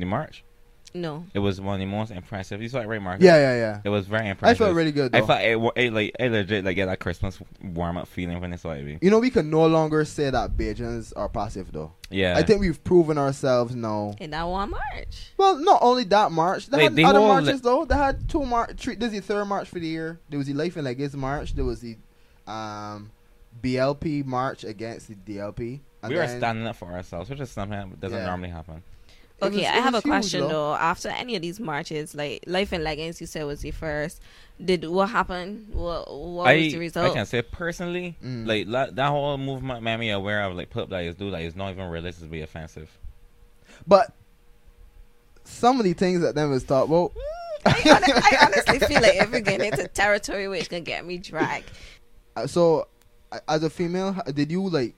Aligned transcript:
The 0.00 0.06
march. 0.06 0.44
No. 0.92 1.24
It 1.34 1.38
was 1.38 1.60
one 1.60 1.74
of 1.74 1.78
the 1.78 1.86
most 1.86 2.10
impressive. 2.10 2.60
You 2.60 2.68
saw 2.68 2.80
it, 2.80 2.88
right, 2.88 3.00
Mark? 3.00 3.20
Yeah, 3.22 3.36
yeah, 3.36 3.54
yeah. 3.54 3.80
It 3.84 3.90
was 3.90 4.08
very 4.08 4.28
impressive. 4.28 4.60
I 4.60 4.64
felt 4.64 4.74
really 4.74 4.90
good. 4.90 5.12
Though. 5.12 5.18
I 5.18 5.22
felt 5.54 5.74
it, 5.76 5.84
it 5.84 5.92
like 5.92 6.16
it 6.18 6.32
legit 6.32 6.64
like 6.64 6.74
get 6.74 6.86
that 6.86 6.98
Christmas 6.98 7.38
warm 7.62 7.96
up 7.96 8.08
feeling 8.08 8.40
when 8.40 8.52
I 8.52 8.56
saw 8.56 8.72
it. 8.72 8.98
you 9.00 9.08
know, 9.08 9.20
we 9.20 9.30
can 9.30 9.50
no 9.50 9.66
longer 9.66 10.04
say 10.04 10.30
that 10.30 10.56
Bajans 10.56 11.12
are 11.14 11.28
passive, 11.28 11.70
though. 11.70 11.92
Yeah. 12.10 12.36
I 12.36 12.42
think 12.42 12.60
we've 12.60 12.82
proven 12.82 13.18
ourselves 13.18 13.76
now. 13.76 14.16
In 14.18 14.30
that 14.30 14.42
one 14.42 14.70
march. 14.70 15.30
Well, 15.36 15.58
not 15.58 15.78
only 15.80 16.02
that 16.04 16.32
march, 16.32 16.66
they 16.66 16.78
Wait, 16.78 16.82
had 16.84 16.96
the 16.96 17.04
other 17.04 17.20
marches 17.20 17.48
li- 17.48 17.60
though. 17.62 17.84
They 17.84 17.94
had 17.94 18.28
two 18.28 18.44
march. 18.44 18.72
Three, 18.80 18.96
this 18.96 19.12
is 19.12 19.20
the 19.20 19.26
third 19.34 19.44
march 19.44 19.68
for 19.68 19.78
the 19.78 19.86
year. 19.86 20.18
There 20.28 20.38
was 20.38 20.48
the 20.48 20.54
Life 20.54 20.76
in 20.76 20.84
Leggings 20.86 21.14
march. 21.14 21.54
There 21.54 21.64
was 21.64 21.80
the 21.82 21.98
um, 22.48 23.12
BLP 23.62 24.24
march 24.24 24.64
against 24.64 25.06
the 25.06 25.14
DLP. 25.14 25.80
And 26.02 26.10
we 26.10 26.16
were 26.18 26.26
then- 26.26 26.38
standing 26.38 26.66
up 26.66 26.74
for 26.76 26.90
ourselves, 26.90 27.30
which 27.30 27.38
is 27.38 27.50
something 27.50 27.78
that 27.90 28.00
doesn't 28.00 28.18
Yeah. 28.18 28.26
normally 28.26 28.48
happen. 28.48 28.82
It 29.42 29.46
Okay, 29.46 29.56
was- 29.58 29.66
I 29.66 29.70
have 29.80 29.94
a 29.94 29.98
huge, 29.98 30.04
question 30.04 30.40
though. 30.42 30.48
though. 30.48 30.74
After 30.74 31.08
any 31.08 31.34
of 31.36 31.42
these 31.42 31.58
marches, 31.60 32.14
like 32.14 32.44
Life 32.46 32.72
in 32.72 32.84
Leggings, 32.84 33.20
you 33.20 33.26
said 33.26 33.44
was 33.44 33.60
the 33.60 33.70
first. 33.70 34.20
Did 34.62 34.84
what 34.86 35.08
happened? 35.08 35.68
What, 35.72 36.06
what 36.14 36.46
I, 36.48 36.56
was 36.56 36.72
the 36.74 36.78
result? 36.78 37.04
I 37.04 37.08
result? 37.08 37.16
can 37.16 37.26
say 37.26 37.42
personally, 37.42 38.16
Mm. 38.22 38.46
like 38.46 38.66
la- 38.66 38.90
that 38.90 39.08
whole 39.08 39.38
movement 39.38 39.82
made 39.82 39.96
me 39.98 40.10
aware 40.10 40.42
of 40.44 40.54
like 40.54 40.68
put 40.68 40.90
that 40.90 41.04
is 41.04 41.14
do 41.14 41.30
that 41.30 41.40
is 41.40 41.56
not 41.56 41.70
even 41.70 41.88
realistically 41.88 42.42
offensive. 42.42 42.90
But 43.86 44.12
some 45.44 45.78
of 45.78 45.84
the 45.84 45.94
things 45.94 46.20
that 46.20 46.34
them 46.34 46.50
was 46.50 46.64
talk 46.64 46.88
about. 46.88 47.12
I, 47.64 47.70
hon- 47.70 48.02
I 48.04 48.36
honestly 48.46 48.78
feel 48.86 49.00
like 49.02 49.16
if 49.16 49.30
we 49.32 49.40
get 49.40 49.60
into 49.62 49.88
territory 49.88 50.48
which 50.48 50.68
can 50.68 50.84
get 50.84 51.04
me 51.06 51.18
dragged. 51.18 51.70
Uh, 52.36 52.46
so, 52.46 52.86
as 53.48 53.62
a 53.62 53.70
female, 53.70 54.12
did 54.34 54.50
you 54.50 54.68
like, 54.68 54.94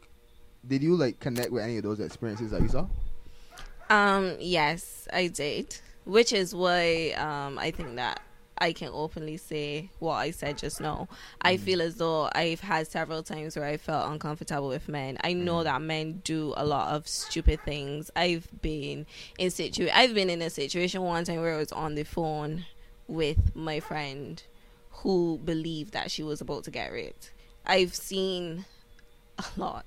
did 0.66 0.82
you 0.82 0.96
like 0.96 1.18
connect 1.20 1.51
with 1.51 1.62
any 1.62 1.77
of 1.79 1.82
those 1.84 2.01
experiences 2.01 2.51
that 2.51 2.60
you 2.62 2.68
saw? 2.68 2.87
Um, 3.92 4.38
yes, 4.41 5.06
I 5.12 5.27
did. 5.27 5.77
Which 6.05 6.32
is 6.32 6.55
why 6.55 7.10
um 7.10 7.59
I 7.59 7.70
think 7.73 7.96
that 7.96 8.20
I 8.57 8.73
can 8.73 8.88
openly 8.90 9.37
say 9.37 9.90
what 9.98 10.15
I 10.15 10.30
said 10.30 10.57
just 10.57 10.80
now. 10.80 11.09
I 11.43 11.59
feel 11.59 11.82
as 11.82 11.96
though 11.96 12.30
I've 12.35 12.60
had 12.60 12.87
several 12.87 13.23
times 13.23 13.54
where 13.54 13.66
I 13.66 13.76
felt 13.76 14.10
uncomfortable 14.10 14.68
with 14.68 14.88
men. 14.88 15.18
I 15.23 15.35
know 15.35 15.63
that 15.63 15.82
men 15.82 16.23
do 16.24 16.54
a 16.57 16.65
lot 16.65 16.95
of 16.95 17.07
stupid 17.07 17.60
things. 17.66 18.10
I've 18.16 18.48
been 18.63 19.04
in 19.38 19.51
situ 19.51 19.90
I've 19.93 20.15
been 20.15 20.30
in 20.30 20.40
a 20.40 20.48
situation 20.48 21.02
one 21.02 21.24
time 21.24 21.43
where 21.43 21.54
I 21.54 21.59
was 21.59 21.73
on 21.73 21.95
the 21.95 22.04
phone 22.04 22.65
with 23.09 23.54
my 23.54 23.79
friend 23.80 24.43
who 24.90 25.38
believed 25.45 25.93
that 25.93 26.10
she 26.10 26.23
was 26.23 26.40
about 26.40 26.65
to 26.65 26.70
get 26.70 26.90
raped. 26.93 27.30
I've 27.66 27.95
seen 27.95 28.65
a 29.38 29.45
lot 29.59 29.85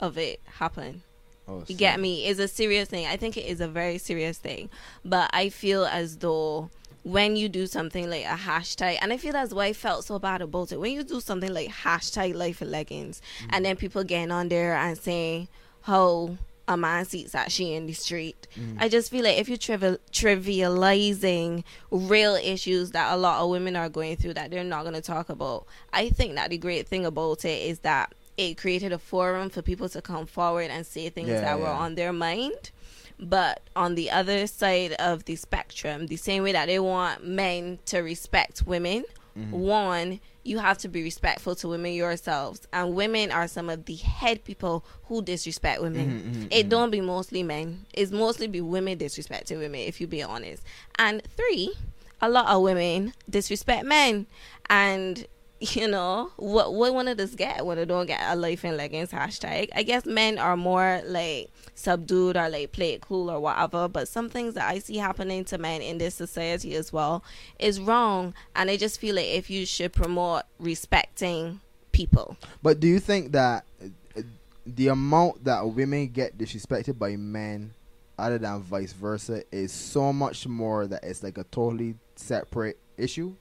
of 0.00 0.16
it 0.16 0.40
happen. 0.46 1.02
Oh, 1.46 1.62
You 1.66 1.74
get 1.74 2.00
me? 2.00 2.26
It's 2.26 2.40
a 2.40 2.48
serious 2.48 2.88
thing. 2.88 3.06
I 3.06 3.16
think 3.16 3.36
it 3.36 3.46
is 3.46 3.60
a 3.60 3.68
very 3.68 3.98
serious 3.98 4.38
thing. 4.38 4.70
But 5.04 5.30
I 5.32 5.50
feel 5.50 5.84
as 5.84 6.18
though 6.18 6.70
when 7.02 7.36
you 7.36 7.50
do 7.50 7.66
something 7.66 8.08
like 8.08 8.24
a 8.24 8.36
hashtag, 8.36 8.98
and 9.00 9.12
I 9.12 9.18
feel 9.18 9.32
that's 9.32 9.52
why 9.52 9.66
I 9.66 9.72
felt 9.74 10.04
so 10.04 10.18
bad 10.18 10.40
about 10.40 10.72
it. 10.72 10.80
When 10.80 10.92
you 10.92 11.04
do 11.04 11.20
something 11.20 11.52
like 11.52 11.68
hashtag 11.68 12.34
life 12.34 12.62
in 12.62 12.70
leggings, 12.70 13.20
mm. 13.42 13.50
and 13.50 13.64
then 13.64 13.76
people 13.76 14.04
getting 14.04 14.32
on 14.32 14.48
there 14.48 14.74
and 14.74 14.96
saying 14.96 15.48
how 15.82 16.38
a 16.66 16.78
man 16.78 17.04
seats 17.04 17.34
at 17.34 17.52
she 17.52 17.74
in 17.74 17.86
the 17.86 17.92
street. 17.92 18.48
Mm. 18.56 18.76
I 18.80 18.88
just 18.88 19.10
feel 19.10 19.22
like 19.22 19.38
if 19.38 19.48
you're 19.48 19.58
trivial, 19.58 19.98
trivializing 20.12 21.62
real 21.90 22.36
issues 22.36 22.92
that 22.92 23.12
a 23.12 23.16
lot 23.16 23.42
of 23.42 23.50
women 23.50 23.76
are 23.76 23.90
going 23.90 24.16
through 24.16 24.34
that 24.34 24.50
they're 24.50 24.64
not 24.64 24.82
going 24.82 24.94
to 24.94 25.02
talk 25.02 25.28
about, 25.28 25.66
I 25.92 26.08
think 26.08 26.36
that 26.36 26.48
the 26.48 26.58
great 26.58 26.88
thing 26.88 27.04
about 27.04 27.44
it 27.44 27.62
is 27.68 27.80
that 27.80 28.14
it 28.36 28.56
created 28.56 28.92
a 28.92 28.98
forum 28.98 29.50
for 29.50 29.62
people 29.62 29.88
to 29.88 30.02
come 30.02 30.26
forward 30.26 30.70
and 30.70 30.86
say 30.86 31.08
things 31.08 31.28
Yeah, 31.28 31.40
that 31.40 31.60
were 31.60 31.66
on 31.66 31.94
their 31.94 32.12
mind. 32.12 32.70
But 33.18 33.60
on 33.76 33.94
the 33.94 34.10
other 34.10 34.46
side 34.48 34.92
of 34.94 35.24
the 35.24 35.36
spectrum, 35.36 36.08
the 36.08 36.16
same 36.16 36.42
way 36.42 36.52
that 36.52 36.66
they 36.66 36.80
want 36.80 37.24
men 37.26 37.78
to 37.86 38.00
respect 38.00 38.62
women, 38.66 39.04
Mm-hmm. 39.36 39.50
one, 39.50 40.20
you 40.44 40.58
have 40.60 40.78
to 40.78 40.88
be 40.88 41.02
respectful 41.02 41.56
to 41.56 41.66
women 41.66 41.92
yourselves. 41.92 42.68
And 42.72 42.94
women 42.94 43.32
are 43.32 43.48
some 43.48 43.68
of 43.68 43.84
the 43.86 43.96
head 43.96 44.44
people 44.44 44.84
who 45.06 45.22
disrespect 45.22 45.82
women. 45.82 46.20
Mm-hmm, 46.22 46.46
it 46.52 46.68
don't 46.68 46.92
be 46.92 47.00
mostly 47.00 47.42
men. 47.42 47.84
It's 47.92 48.12
mostly 48.12 48.46
be 48.46 48.60
women 48.60 48.96
disrespecting 48.96 49.58
women, 49.58 49.80
if 49.80 50.00
you 50.00 50.06
be 50.06 50.22
honest. 50.22 50.62
And 51.00 51.20
three, 51.36 51.74
a 52.20 52.28
lot 52.28 52.46
of 52.46 52.62
women 52.62 53.12
disrespect 53.28 53.84
men. 53.84 54.26
And 54.70 55.26
you 55.74 55.88
know 55.88 56.30
what 56.36 56.74
what 56.74 56.94
one 56.94 57.08
of 57.08 57.18
us 57.18 57.34
get 57.34 57.64
when 57.64 57.76
they 57.76 57.84
don't 57.84 58.06
get 58.06 58.20
a 58.22 58.36
life 58.36 58.64
in 58.64 58.76
leggings 58.76 59.10
hashtag. 59.10 59.68
I 59.74 59.82
guess 59.82 60.04
men 60.06 60.38
are 60.38 60.56
more 60.56 61.00
like 61.06 61.50
subdued 61.74 62.36
or 62.36 62.48
like 62.48 62.72
play 62.72 62.92
it 62.92 63.00
cool 63.00 63.30
or 63.30 63.40
whatever 63.40 63.88
but 63.88 64.06
some 64.06 64.28
things 64.28 64.54
that 64.54 64.70
i 64.70 64.78
see 64.78 64.96
happening 64.96 65.44
to 65.44 65.58
men 65.58 65.82
in 65.82 65.98
this 65.98 66.14
society 66.14 66.76
as 66.76 66.92
well 66.92 67.24
is 67.58 67.80
wrong 67.80 68.32
and 68.54 68.70
i 68.70 68.76
just 68.76 69.00
feel 69.00 69.16
like 69.16 69.26
if 69.26 69.50
you 69.50 69.66
should 69.66 69.92
promote 69.92 70.44
respecting 70.60 71.60
people. 71.90 72.36
But 72.62 72.78
do 72.78 72.86
you 72.86 73.00
think 73.00 73.32
that 73.32 73.64
uh, 73.82 74.22
the 74.64 74.88
amount 74.88 75.44
that 75.44 75.66
women 75.66 76.06
get 76.08 76.38
disrespected 76.38 76.96
by 76.96 77.16
men, 77.16 77.74
other 78.16 78.38
than 78.38 78.62
vice 78.62 78.92
versa, 78.92 79.42
is 79.50 79.72
so 79.72 80.12
much 80.12 80.46
more 80.46 80.86
that 80.86 81.02
it's 81.02 81.24
like 81.24 81.38
a 81.38 81.44
totally 81.44 81.96
separate 82.14 82.78
issue? 82.96 83.34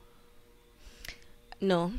no 1.64 1.92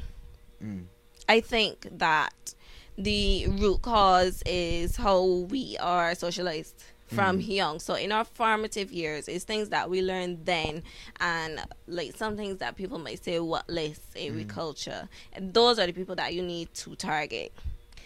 Mm. 0.64 0.84
I 1.28 1.40
think 1.40 1.88
that 1.98 2.54
the 2.96 3.46
root 3.48 3.82
cause 3.82 4.42
is 4.46 4.96
how 4.96 5.24
we 5.24 5.76
are 5.80 6.14
socialized 6.14 6.82
from 7.06 7.38
mm. 7.38 7.48
young. 7.48 7.78
So 7.80 7.94
in 7.94 8.12
our 8.12 8.24
formative 8.24 8.92
years, 8.92 9.28
it's 9.28 9.44
things 9.44 9.68
that 9.70 9.90
we 9.90 10.00
learn 10.00 10.44
then, 10.44 10.82
and 11.20 11.60
like 11.86 12.16
some 12.16 12.36
things 12.36 12.58
that 12.58 12.76
people 12.76 12.98
might 12.98 13.22
say 13.22 13.40
what 13.40 13.68
less 13.68 14.00
agriculture. 14.16 15.08
Mm. 15.08 15.08
And 15.34 15.54
those 15.54 15.78
are 15.78 15.86
the 15.86 15.92
people 15.92 16.14
that 16.16 16.34
you 16.34 16.42
need 16.42 16.72
to 16.74 16.94
target. 16.96 17.52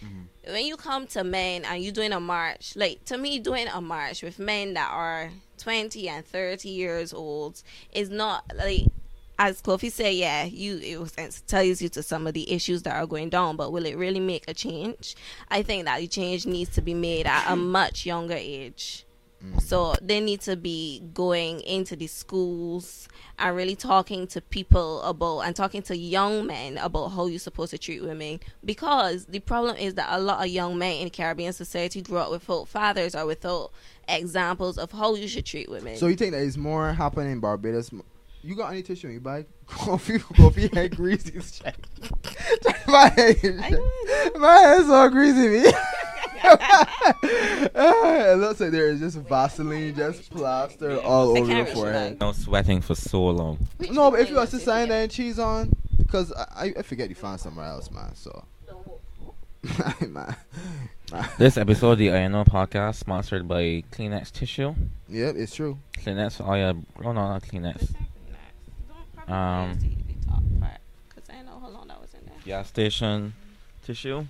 Mm-hmm. 0.04 0.52
When 0.52 0.64
you 0.64 0.76
come 0.76 1.06
to 1.08 1.24
men 1.24 1.64
and 1.64 1.82
you 1.82 1.92
doing 1.92 2.12
a 2.12 2.20
march, 2.20 2.74
like 2.76 3.04
to 3.06 3.18
me, 3.18 3.38
doing 3.38 3.66
a 3.68 3.80
march 3.80 4.22
with 4.22 4.38
men 4.38 4.74
that 4.74 4.90
are 4.90 5.30
twenty 5.58 6.08
and 6.08 6.24
thirty 6.24 6.68
years 6.68 7.12
old 7.12 7.62
is 7.92 8.08
not 8.08 8.44
like 8.56 8.86
as 9.38 9.62
Kofi 9.62 9.90
said, 9.90 10.14
yeah, 10.14 10.44
you 10.44 10.78
it 10.78 10.98
was 11.00 11.14
it 11.16 11.40
tells 11.46 11.80
you 11.80 11.88
to 11.90 12.02
some 12.02 12.26
of 12.26 12.34
the 12.34 12.52
issues 12.52 12.82
that 12.82 12.94
are 12.94 13.06
going 13.06 13.30
down, 13.30 13.56
but 13.56 13.72
will 13.72 13.86
it 13.86 13.96
really 13.96 14.20
make 14.20 14.44
a 14.48 14.54
change? 14.54 15.14
I 15.48 15.62
think 15.62 15.84
that 15.84 16.00
the 16.00 16.08
change 16.08 16.44
needs 16.44 16.70
to 16.70 16.82
be 16.82 16.94
made 16.94 17.26
at 17.26 17.50
a 17.50 17.56
much 17.56 18.04
younger 18.04 18.36
age. 18.36 19.04
Mm-hmm. 19.44 19.60
So 19.60 19.94
they 20.02 20.20
need 20.20 20.40
to 20.42 20.56
be 20.56 21.00
going 21.14 21.60
into 21.60 21.94
the 21.94 22.08
schools 22.08 23.08
and 23.38 23.54
really 23.54 23.76
talking 23.76 24.26
to 24.28 24.40
people 24.40 25.00
about 25.02 25.42
and 25.42 25.54
talking 25.54 25.82
to 25.82 25.96
young 25.96 26.46
men 26.46 26.76
about 26.76 27.10
how 27.10 27.26
you're 27.26 27.38
supposed 27.38 27.70
to 27.70 27.78
treat 27.78 28.02
women. 28.02 28.40
Because 28.64 29.26
the 29.26 29.38
problem 29.38 29.76
is 29.76 29.94
that 29.94 30.08
a 30.10 30.18
lot 30.20 30.44
of 30.44 30.48
young 30.48 30.76
men 30.76 31.02
in 31.02 31.10
Caribbean 31.10 31.52
society 31.52 32.02
grow 32.02 32.22
up 32.22 32.30
without 32.32 32.66
fathers 32.66 33.14
or 33.14 33.26
without 33.26 33.70
examples 34.08 34.76
of 34.76 34.90
how 34.90 35.14
you 35.14 35.28
should 35.28 35.46
treat 35.46 35.70
women. 35.70 35.96
So 35.96 36.08
you 36.08 36.16
think 36.16 36.32
that 36.32 36.42
is 36.42 36.58
more 36.58 36.92
happening 36.92 37.30
in 37.30 37.38
Barbados? 37.38 37.92
You 38.42 38.54
got 38.54 38.70
any 38.70 38.82
tissue 38.82 39.08
in 39.08 39.14
your 39.14 39.20
bag? 39.20 39.46
Kofi, 39.66 40.18
Kofi 40.18 40.72
head 40.72 40.96
greasy 40.96 41.32
my 42.86 43.08
head, 43.08 43.36
my 44.36 44.58
head's 44.58 44.86
so 44.86 45.08
greasy, 45.08 45.48
me. 45.48 45.72
it 47.74 48.38
looks 48.38 48.60
like 48.60 48.70
there 48.70 48.88
is 48.88 49.00
just 49.00 49.18
Vaseline, 49.18 49.94
just 49.94 50.30
plastered 50.30 51.00
all 51.00 51.36
over 51.36 51.52
your 51.52 51.66
forehead. 51.66 52.20
No 52.20 52.32
sweating 52.32 52.80
for 52.80 52.94
so 52.94 53.26
long. 53.26 53.58
No, 53.90 54.10
but 54.10 54.20
if 54.20 54.30
you 54.30 54.36
was 54.36 54.50
to 54.50 54.60
sign 54.60 54.88
that 54.88 55.10
cheese 55.10 55.38
on, 55.38 55.72
because 55.98 56.32
I, 56.32 56.72
I 56.78 56.82
forget 56.82 57.08
you 57.08 57.16
found 57.16 57.40
somewhere 57.40 57.66
else, 57.66 57.90
man. 57.90 58.14
So, 58.14 58.44
man. 60.08 60.36
This 61.38 61.56
episode 61.56 61.92
of 61.92 61.98
the 61.98 62.08
INO 62.08 62.44
podcast 62.44 62.96
sponsored 62.96 63.48
by 63.48 63.82
Kleenex 63.90 64.30
Tissue. 64.30 64.74
Yep, 65.08 65.34
it's 65.36 65.54
true. 65.54 65.78
Kleenex 65.98 66.40
all 66.44 66.56
your 66.56 66.74
oh 67.04 67.12
no 67.12 67.12
not 67.12 67.42
Kleenex. 67.42 67.94
Um, 69.28 69.78
Because 71.08 71.28
I 71.30 71.42
know 71.42 71.58
how 71.60 71.68
long 71.68 71.88
that 71.88 72.00
was 72.00 72.14
in 72.14 72.20
there. 72.24 72.34
Gas 72.44 72.68
station 72.68 73.34
tissue. 73.84 74.24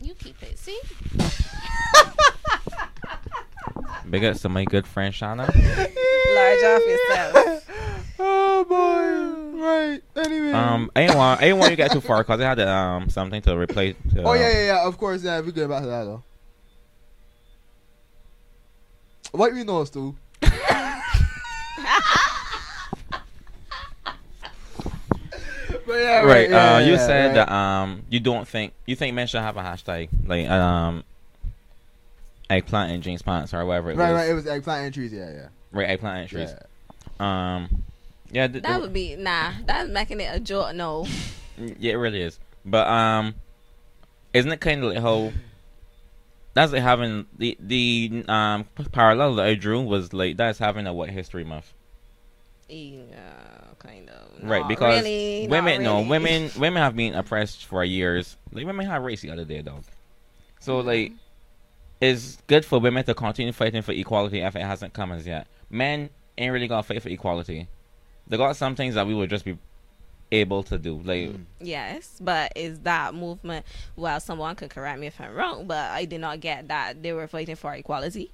You 0.00 0.14
keep 0.14 0.40
it. 0.42 0.58
See? 0.58 0.78
Big 4.10 4.24
ups 4.24 4.42
to 4.42 4.48
my 4.48 4.64
good 4.64 4.86
friend 4.86 5.12
Shana. 5.14 5.46
Large 5.48 6.64
off 6.64 6.82
yourself. 6.88 7.70
Oh 8.26 8.64
boy, 8.64 9.60
right. 9.60 10.00
Anyway. 10.16 10.52
Um, 10.52 10.88
I 10.94 11.00
didn't 11.02 11.16
want 11.18 11.40
I 11.40 11.44
didn't 11.46 11.58
want 11.58 11.70
you 11.72 11.76
to 11.76 11.82
get 11.82 11.90
too 11.92 12.00
far 12.00 12.18
because 12.22 12.40
I 12.40 12.44
had 12.44 12.60
um 12.60 13.10
something 13.10 13.42
to 13.42 13.58
replace. 13.58 13.96
Uh, 14.16 14.20
Oh 14.24 14.32
yeah, 14.34 14.48
yeah, 14.50 14.66
yeah. 14.66 14.86
Of 14.86 14.96
course, 14.98 15.24
yeah. 15.24 15.40
We 15.40 15.50
good 15.50 15.64
about 15.64 15.82
that 15.82 16.04
though. 16.04 16.22
What 19.32 19.52
we 19.52 19.64
know, 19.64 19.84
Stu? 19.84 20.14
But 25.83 25.83
yeah, 25.94 26.20
Right. 26.22 26.50
yeah, 26.50 26.74
uh, 26.74 26.78
you 26.80 26.92
yeah, 26.92 27.06
said 27.06 27.26
right. 27.28 27.34
that 27.34 27.52
um 27.52 28.02
you 28.10 28.20
don't 28.20 28.46
think 28.46 28.72
you 28.86 28.96
think 28.96 29.14
men 29.14 29.26
should 29.26 29.40
have 29.40 29.56
a 29.56 29.62
hashtag 29.62 30.08
like 30.26 30.48
um 30.48 31.04
eggplant 32.50 32.92
and 32.92 33.02
jeans 33.02 33.22
pants 33.22 33.54
or 33.54 33.64
whatever 33.64 33.90
it 33.90 33.96
Right, 33.96 34.10
was. 34.12 34.20
right. 34.20 34.30
It 34.30 34.34
was 34.34 34.46
eggplant 34.46 34.84
and 34.86 34.94
trees. 34.94 35.12
Yeah, 35.12 35.30
yeah. 35.30 35.48
Right, 35.72 35.88
eggplant 35.88 36.18
and 36.20 36.28
trees. 36.28 36.54
yeah. 37.20 37.54
Um, 37.54 37.82
yeah, 38.30 38.46
th- 38.48 38.62
That 38.62 38.68
th- 38.70 38.80
would 38.82 38.92
be 38.92 39.16
nah. 39.16 39.52
That's 39.66 39.88
making 39.90 40.20
it 40.20 40.34
a 40.34 40.40
joke. 40.40 40.74
No. 40.74 41.06
yeah, 41.78 41.92
it 41.92 41.96
really 41.96 42.22
is. 42.22 42.38
But 42.64 42.86
um, 42.88 43.34
isn't 44.32 44.50
it 44.50 44.60
kind 44.60 44.82
of 44.84 44.92
like 44.92 45.02
how 45.02 45.32
that's 46.54 46.72
like 46.72 46.82
having 46.82 47.26
the 47.38 47.56
the 47.60 48.24
um 48.28 48.64
parallel 48.92 49.34
that 49.36 49.46
I 49.46 49.54
drew 49.54 49.80
was 49.80 50.12
like 50.12 50.36
that's 50.36 50.58
having 50.58 50.86
a 50.86 50.92
White 50.94 51.10
History 51.10 51.44
Month, 51.44 51.72
Yeah, 52.68 53.00
kind 53.00 53.14
of. 53.14 53.53
Right? 54.42 54.66
Because 54.66 55.02
really, 55.02 55.46
women, 55.48 55.82
no, 55.82 55.96
really. 55.98 56.08
women, 56.08 56.50
women 56.58 56.82
have 56.82 56.96
been 56.96 57.14
oppressed 57.14 57.64
for 57.64 57.84
years. 57.84 58.36
Like 58.52 58.66
women 58.66 58.86
had 58.86 59.04
race 59.04 59.20
the 59.20 59.30
other 59.30 59.44
day, 59.44 59.62
though. 59.62 59.80
So 60.60 60.80
like, 60.80 61.12
it's 62.00 62.38
good 62.46 62.64
for 62.64 62.78
women 62.80 63.04
to 63.04 63.14
continue 63.14 63.52
fighting 63.52 63.82
for 63.82 63.92
equality 63.92 64.40
if 64.40 64.56
it 64.56 64.62
hasn't 64.62 64.92
come 64.92 65.12
as 65.12 65.26
yet. 65.26 65.46
Men 65.70 66.10
ain't 66.38 66.52
really 66.52 66.68
gonna 66.68 66.82
fight 66.82 67.02
for 67.02 67.08
equality. 67.08 67.68
They 68.26 68.36
got 68.36 68.56
some 68.56 68.74
things 68.74 68.94
that 68.94 69.06
we 69.06 69.14
would 69.14 69.30
just 69.30 69.44
be 69.44 69.58
able 70.32 70.62
to 70.64 70.78
do, 70.78 70.96
like. 70.96 71.30
Mm. 71.30 71.44
Yes, 71.60 72.18
but 72.20 72.52
is 72.56 72.80
that 72.80 73.14
movement? 73.14 73.64
Well, 73.96 74.18
someone 74.20 74.56
could 74.56 74.70
correct 74.70 74.98
me 74.98 75.06
if 75.06 75.20
I'm 75.20 75.34
wrong, 75.34 75.66
but 75.66 75.90
I 75.90 76.04
did 76.04 76.20
not 76.20 76.40
get 76.40 76.68
that 76.68 77.02
they 77.02 77.12
were 77.12 77.28
fighting 77.28 77.56
for 77.56 77.74
equality. 77.74 78.30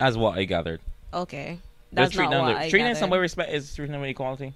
As 0.00 0.16
what 0.16 0.38
I 0.38 0.44
gathered. 0.44 0.80
Okay, 1.12 1.58
that's 1.92 2.12
treat 2.12 2.24
not 2.24 2.30
them 2.30 2.42
what 2.46 2.56
I 2.56 2.70
treating 2.70 2.86
gathered. 2.86 2.98
somebody 2.98 3.18
with 3.18 3.24
respect 3.24 3.52
is 3.52 3.74
treating 3.74 3.92
them 3.92 4.00
with 4.00 4.10
equality. 4.10 4.54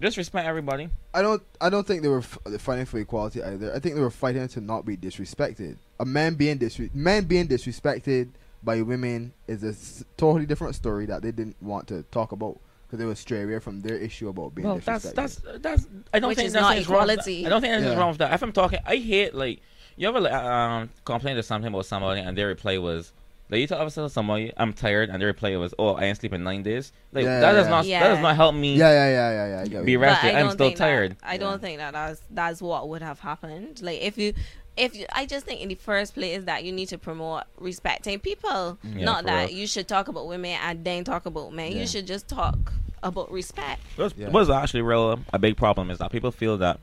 Just 0.00 0.16
respect 0.18 0.46
everybody. 0.46 0.90
I 1.14 1.22
don't. 1.22 1.42
I 1.60 1.70
don't 1.70 1.86
think 1.86 2.02
they 2.02 2.08
were 2.08 2.18
f- 2.18 2.38
fighting 2.58 2.84
for 2.84 2.98
equality 2.98 3.42
either. 3.42 3.74
I 3.74 3.78
think 3.78 3.94
they 3.94 4.00
were 4.00 4.10
fighting 4.10 4.46
to 4.48 4.60
not 4.60 4.84
be 4.84 4.96
disrespected. 4.96 5.76
A 5.98 6.04
man 6.04 6.34
being 6.34 6.58
disre- 6.58 6.94
men 6.94 7.24
being 7.24 7.48
disrespected 7.48 8.28
by 8.62 8.82
women 8.82 9.32
is 9.46 9.64
a 9.64 9.68
s- 9.68 10.04
totally 10.18 10.44
different 10.44 10.74
story 10.74 11.06
that 11.06 11.22
they 11.22 11.30
didn't 11.30 11.56
want 11.62 11.88
to 11.88 12.02
talk 12.10 12.32
about 12.32 12.58
because 12.86 12.98
they 12.98 13.06
would 13.06 13.16
straight 13.16 13.44
away 13.44 13.58
from 13.58 13.80
their 13.80 13.96
issue 13.96 14.28
about 14.28 14.54
being 14.54 14.68
Well, 14.68 14.78
that's 14.84 15.06
disrespected. 15.06 15.14
that's 15.14 15.36
that's. 15.60 15.86
I 16.12 16.18
don't 16.18 16.28
Which 16.28 16.36
think 16.36 16.46
is 16.48 16.52
that's 16.52 16.62
not 16.62 16.72
anything 16.76 16.92
wrong 16.92 17.02
equality. 17.08 17.46
I 17.46 17.48
don't 17.48 17.60
think 17.62 17.72
anything's 17.72 17.94
Yeah. 17.94 17.98
wrong 17.98 18.08
with 18.10 18.18
that. 18.18 18.34
If 18.34 18.42
I'm 18.42 18.52
talking, 18.52 18.80
I 18.84 18.96
hate 18.96 19.34
like 19.34 19.60
you 19.96 20.06
ever 20.08 20.20
like 20.20 20.32
um 20.34 20.90
complain 21.06 21.36
to 21.36 21.42
something 21.42 21.72
about 21.72 21.86
somebody 21.86 22.20
and 22.20 22.36
their 22.36 22.48
reply 22.48 22.76
was. 22.76 23.12
Like 23.48 23.60
you 23.60 23.66
tell 23.66 24.08
somebody 24.08 24.52
I'm 24.56 24.72
tired 24.72 25.08
and 25.08 25.20
their 25.20 25.28
reply 25.28 25.56
was, 25.56 25.72
"Oh, 25.78 25.94
I 25.94 26.04
ain't 26.04 26.18
sleeping 26.18 26.42
nine 26.42 26.62
days." 26.62 26.92
Like 27.12 27.24
Yeah, 27.24 27.40
that 27.40 27.46
yeah, 27.46 27.52
does 27.52 27.66
yeah. 27.66 27.70
not 27.70 27.84
that 28.08 28.14
does 28.14 28.22
not 28.22 28.36
help 28.36 28.54
me 28.54 28.74
yeah, 28.76 28.90
yeah, 28.90 29.08
yeah, 29.08 29.30
yeah, 29.30 29.48
yeah. 29.56 29.60
I 29.62 29.66
get 29.68 29.84
be 29.84 29.92
you- 29.92 29.98
rested. 30.00 30.34
I 30.34 30.40
I'm 30.40 30.50
still 30.50 30.66
think 30.66 30.78
that- 30.78 30.84
tired. 30.84 31.16
I 31.22 31.36
don't 31.36 31.60
think 31.60 31.78
that 31.78 31.92
that's 31.92 32.20
that's 32.30 32.60
what 32.60 32.88
would 32.88 33.02
have 33.02 33.20
happened. 33.20 33.82
Like 33.82 34.00
if 34.00 34.18
you. 34.18 34.34
If 34.78 34.94
you, 34.94 35.06
I 35.10 35.24
just 35.24 35.46
think 35.46 35.62
in 35.62 35.68
the 35.70 35.74
first 35.74 36.12
place 36.12 36.44
that 36.44 36.62
you 36.62 36.70
need 36.70 36.88
to 36.90 36.98
promote 36.98 37.44
respecting 37.58 38.18
people, 38.18 38.76
mm. 38.84 38.98
Yeah, 38.98 39.04
not 39.06 39.24
that 39.24 39.48
real. 39.48 39.56
you 39.56 39.66
should 39.66 39.88
talk 39.88 40.08
about 40.08 40.28
women 40.28 40.50
and 40.62 40.84
then 40.84 41.02
talk 41.02 41.24
about 41.24 41.54
men. 41.54 41.72
Yeah. 41.72 41.78
You 41.80 41.86
should 41.86 42.06
just 42.06 42.28
talk 42.28 42.74
about 43.02 43.32
respect. 43.32 43.80
What's, 43.96 44.14
Yeah. 44.18 44.28
what's 44.28 44.50
actually 44.50 44.82
real 44.82 45.18
a 45.32 45.38
big 45.38 45.56
problem 45.56 45.90
is 45.90 45.96
that 46.00 46.12
people 46.12 46.30
feel 46.30 46.58
that 46.58 46.78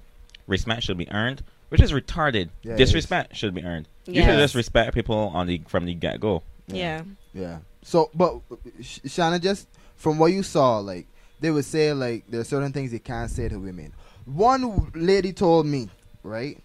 respect 0.48 0.82
should 0.82 0.98
be 0.98 1.08
earned, 1.12 1.44
which 1.70 1.82
is 1.84 1.92
retarded. 1.92 2.50
Yeah, 2.64 2.74
it 2.74 2.78
Disrespect 2.78 3.36
should 3.36 3.54
be 3.54 3.64
earned. 3.64 3.88
You 4.08 4.16
should 4.24 4.30
Yes. 4.30 4.40
just 4.40 4.56
respect 4.56 4.96
people 4.96 5.16
on 5.36 5.46
the 5.46 5.62
from 5.68 5.86
the 5.86 5.94
get 5.94 6.20
go. 6.20 6.42
Yeah. 6.68 7.04
Yeah. 7.34 7.60
So, 7.84 8.10
but 8.14 8.40
Shana, 8.82 9.42
just 9.42 9.68
from 9.96 10.18
what 10.18 10.32
you 10.32 10.44
saw, 10.44 10.80
like 10.80 11.08
they 11.40 11.52
would 11.52 11.66
say, 11.66 11.94
like 11.94 12.26
there 12.30 12.40
are 12.40 12.46
certain 12.46 12.72
things 12.72 12.94
you 12.94 13.00
can't 13.00 13.30
say 13.30 13.50
to 13.50 13.58
women. 13.58 13.94
One 14.26 14.92
lady 14.96 15.34
told 15.34 15.66
me, 15.66 15.90
right, 16.24 16.58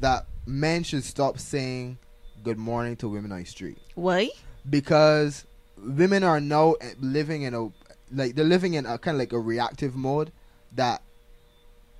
that 0.00 0.26
men 0.46 0.82
should 0.82 1.04
stop 1.04 1.38
saying 1.38 1.98
good 2.42 2.58
morning 2.58 2.96
to 2.96 3.08
women 3.08 3.32
on 3.32 3.40
the 3.40 3.44
street 3.44 3.78
Why? 3.94 4.30
because 4.68 5.44
women 5.76 6.24
are 6.24 6.40
now 6.40 6.72
eh, 6.80 6.94
living 7.00 7.42
in 7.42 7.54
a 7.54 7.68
like 8.10 8.34
they're 8.34 8.44
living 8.44 8.74
in 8.74 8.86
a 8.86 8.96
kind 8.98 9.16
of 9.16 9.18
like 9.18 9.32
a 9.32 9.38
reactive 9.38 9.94
mode 9.94 10.32
that 10.74 11.02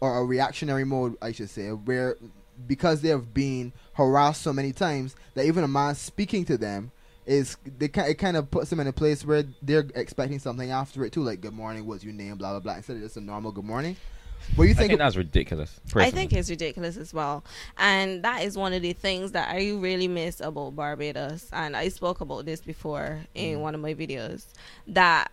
or 0.00 0.18
a 0.18 0.24
reactionary 0.24 0.84
mode 0.84 1.16
I 1.20 1.32
should 1.32 1.50
say 1.50 1.70
where 1.70 2.16
because 2.66 3.02
they 3.02 3.08
have 3.08 3.34
been 3.34 3.72
harassed 3.94 4.42
so 4.42 4.52
many 4.52 4.72
times 4.72 5.14
that 5.34 5.44
even 5.44 5.64
a 5.64 5.68
man 5.68 5.94
speaking 5.94 6.44
to 6.46 6.56
them 6.56 6.90
is 7.28 7.56
they 7.78 7.88
ki- 7.88 8.00
it 8.00 8.14
kind 8.14 8.36
of 8.36 8.50
puts 8.50 8.70
them 8.70 8.80
in 8.80 8.86
a 8.88 8.92
place 8.92 9.24
where 9.24 9.44
they're 9.62 9.86
expecting 9.94 10.38
something 10.38 10.70
after 10.70 11.04
it 11.04 11.12
too 11.12 11.22
like 11.22 11.40
good 11.40 11.52
morning 11.52 11.86
what's 11.86 12.02
your 12.02 12.14
name 12.14 12.36
blah 12.36 12.50
blah 12.50 12.60
blah 12.60 12.74
instead 12.74 12.96
of 12.96 13.02
just 13.02 13.16
a 13.16 13.20
normal 13.20 13.52
good 13.52 13.64
morning 13.66 13.94
what 14.56 14.64
do 14.64 14.68
you 14.68 14.74
I 14.74 14.78
think, 14.78 14.88
think 14.92 14.98
that's 15.00 15.16
ridiculous. 15.16 15.78
I 15.94 16.10
think 16.10 16.32
it's 16.32 16.48
ridiculous 16.48 16.96
as 16.96 17.12
well. 17.12 17.44
And 17.76 18.22
that 18.22 18.44
is 18.44 18.56
one 18.56 18.72
of 18.72 18.80
the 18.82 18.92
things 18.94 19.32
that 19.32 19.50
I 19.50 19.72
really 19.72 20.08
miss 20.08 20.40
about 20.40 20.74
Barbados. 20.76 21.48
And 21.52 21.76
I 21.76 21.88
spoke 21.88 22.20
about 22.22 22.46
this 22.46 22.60
before 22.62 23.18
in 23.34 23.58
Mm. 23.58 23.60
one 23.60 23.74
of 23.74 23.80
my 23.82 23.92
videos. 23.94 24.46
That 24.86 25.30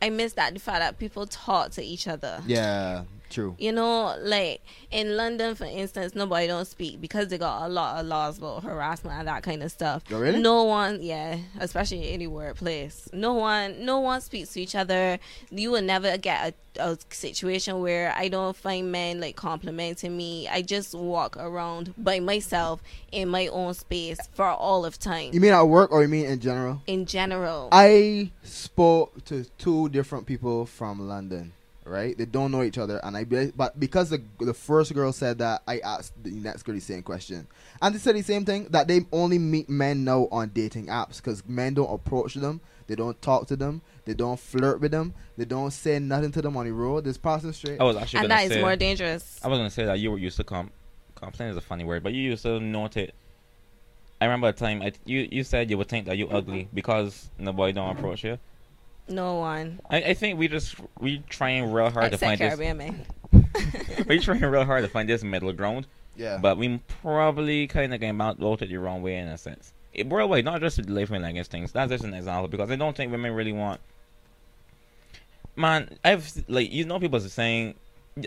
I 0.00 0.08
miss 0.08 0.32
that 0.34 0.54
the 0.54 0.60
fact 0.60 0.78
that 0.80 0.98
people 0.98 1.26
talk 1.26 1.72
to 1.72 1.82
each 1.84 2.06
other. 2.08 2.40
yeah 2.46 3.02
true 3.34 3.56
You 3.58 3.72
know, 3.72 4.16
like 4.20 4.62
in 4.90 5.16
London, 5.16 5.54
for 5.54 5.64
instance, 5.64 6.14
nobody 6.14 6.46
don't 6.46 6.66
speak 6.66 7.00
because 7.00 7.28
they 7.28 7.38
got 7.38 7.66
a 7.66 7.68
lot 7.68 8.00
of 8.00 8.06
laws 8.06 8.38
about 8.38 8.62
harassment 8.62 9.18
and 9.18 9.28
that 9.28 9.42
kind 9.42 9.62
of 9.62 9.70
stuff. 9.70 10.04
Oh, 10.10 10.18
really? 10.18 10.40
No 10.40 10.64
one, 10.64 11.02
yeah, 11.02 11.38
especially 11.58 12.08
in 12.08 12.14
any 12.14 12.26
workplace. 12.26 13.08
No 13.12 13.34
one, 13.34 13.84
no 13.84 13.98
one 14.00 14.20
speaks 14.20 14.52
to 14.54 14.60
each 14.60 14.74
other. 14.74 15.18
You 15.50 15.72
will 15.72 15.82
never 15.82 16.16
get 16.16 16.54
a, 16.78 16.92
a 16.92 16.98
situation 17.10 17.80
where 17.80 18.12
I 18.16 18.28
don't 18.28 18.56
find 18.56 18.90
men 18.92 19.20
like 19.20 19.36
complimenting 19.36 20.16
me. 20.16 20.48
I 20.48 20.62
just 20.62 20.94
walk 20.94 21.36
around 21.36 21.94
by 21.98 22.20
myself 22.20 22.82
in 23.12 23.28
my 23.28 23.48
own 23.48 23.74
space 23.74 24.18
for 24.32 24.46
all 24.46 24.84
of 24.84 24.98
time. 24.98 25.32
you 25.32 25.40
mean 25.40 25.52
at 25.52 25.62
work 25.62 25.90
or 25.92 26.02
you 26.02 26.08
mean 26.08 26.26
in 26.26 26.40
general 26.40 26.82
in 26.86 27.06
general, 27.06 27.68
I 27.72 28.30
spoke 28.42 29.24
to 29.26 29.44
two 29.58 29.88
different 29.88 30.26
people 30.26 30.66
from 30.66 31.08
London, 31.08 31.52
right? 31.84 32.16
They 32.16 32.24
don't 32.24 32.50
know 32.50 32.62
each 32.62 32.78
other, 32.78 33.00
and 33.02 33.16
I 33.16 33.24
be- 33.24 33.52
but 33.54 33.78
because 33.78 34.10
the 34.10 34.22
the 34.38 34.54
first 34.54 34.94
girl 34.94 35.12
said 35.12 35.38
that, 35.38 35.62
I 35.66 35.78
asked 35.78 36.12
the 36.22 36.30
next 36.30 36.62
girl 36.62 36.74
the 36.74 36.80
same 36.80 37.02
question, 37.02 37.46
and 37.82 37.94
they 37.94 37.98
said 37.98 38.16
the 38.16 38.22
same 38.22 38.44
thing 38.44 38.68
that 38.70 38.88
they 38.88 39.02
only 39.12 39.38
meet 39.38 39.68
men 39.68 40.04
now 40.04 40.28
on 40.30 40.50
dating 40.54 40.86
apps 40.86 41.16
because 41.16 41.46
men 41.46 41.74
don't 41.74 41.92
approach 41.92 42.34
them, 42.34 42.60
they 42.86 42.94
don't 42.94 43.20
talk 43.22 43.46
to 43.48 43.56
them, 43.56 43.82
they 44.04 44.14
don't 44.14 44.38
flirt 44.38 44.80
with 44.80 44.90
them, 44.90 45.14
they 45.36 45.44
don't 45.44 45.70
say 45.72 45.98
nothing 45.98 46.32
to 46.32 46.42
them 46.42 46.56
on 46.56 46.66
the 46.66 46.72
road. 46.72 47.04
Just 47.04 47.22
pass 47.22 47.42
them 47.42 47.52
straight. 47.52 47.80
I 47.80 47.84
was 47.84 47.96
actually 47.96 48.20
and 48.20 48.28
gonna 48.28 48.48
that 48.48 48.54
is 48.54 48.60
more 48.60 48.76
dangerous. 48.76 49.40
I 49.44 49.48
was 49.48 49.58
gonna 49.58 49.70
say 49.70 49.84
that 49.84 49.98
you 49.98 50.10
were 50.10 50.18
used 50.18 50.36
to 50.38 50.44
com- 50.44 50.70
complain 51.14 51.50
is 51.50 51.56
a 51.56 51.60
funny 51.60 51.84
word, 51.84 52.02
but 52.02 52.12
you 52.12 52.22
used 52.22 52.42
to 52.42 52.60
note 52.60 52.96
it. 52.96 53.14
I 54.20 54.26
remember 54.26 54.48
a 54.48 54.52
time 54.52 54.80
I, 54.80 54.92
you 55.04 55.28
you 55.30 55.44
said 55.44 55.70
you 55.70 55.76
would 55.76 55.88
think 55.88 56.06
that 56.06 56.16
you 56.16 56.28
ugly 56.28 56.68
because 56.72 57.28
nobody 57.38 57.72
don't 57.72 57.90
approach 57.90 58.24
you. 58.24 58.38
No 59.08 59.36
one 59.36 59.80
I, 59.90 59.96
I 60.02 60.14
think 60.14 60.38
we 60.38 60.48
just 60.48 60.76
we 60.98 61.22
trying 61.28 61.70
real 61.72 61.90
hard 61.90 62.10
to 62.10 62.14
except 62.14 62.22
find 62.22 62.40
this. 62.40 62.56
Caribbean 62.56 62.76
men. 62.78 63.06
we 64.08 64.18
trying 64.18 64.40
real 64.40 64.64
hard 64.64 64.84
to 64.84 64.90
find 64.90 65.08
this 65.08 65.22
middle 65.22 65.52
ground, 65.52 65.86
yeah, 66.16 66.38
but 66.38 66.56
we 66.56 66.80
probably 67.02 67.66
kind 67.66 67.92
of 67.92 68.00
getting 68.00 68.20
out 68.20 68.38
voted 68.38 68.70
the 68.70 68.76
wrong 68.76 69.02
way 69.02 69.16
in 69.16 69.28
a 69.28 69.36
sense. 69.36 69.72
It, 69.92 70.08
worldwide, 70.08 70.44
not 70.44 70.60
just 70.60 70.78
with 70.78 70.88
life 70.88 71.10
and 71.10 71.24
against 71.24 71.50
things. 71.50 71.70
That's 71.72 71.90
just 71.90 72.04
an 72.04 72.14
example 72.14 72.48
because 72.48 72.70
I 72.70 72.76
don't 72.76 72.96
think 72.96 73.12
women 73.12 73.32
really 73.32 73.52
want. 73.52 73.80
Man, 75.54 75.98
I've 76.04 76.32
like 76.48 76.72
you 76.72 76.84
know 76.84 76.98
people 76.98 77.18
are 77.18 77.28
saying 77.28 77.74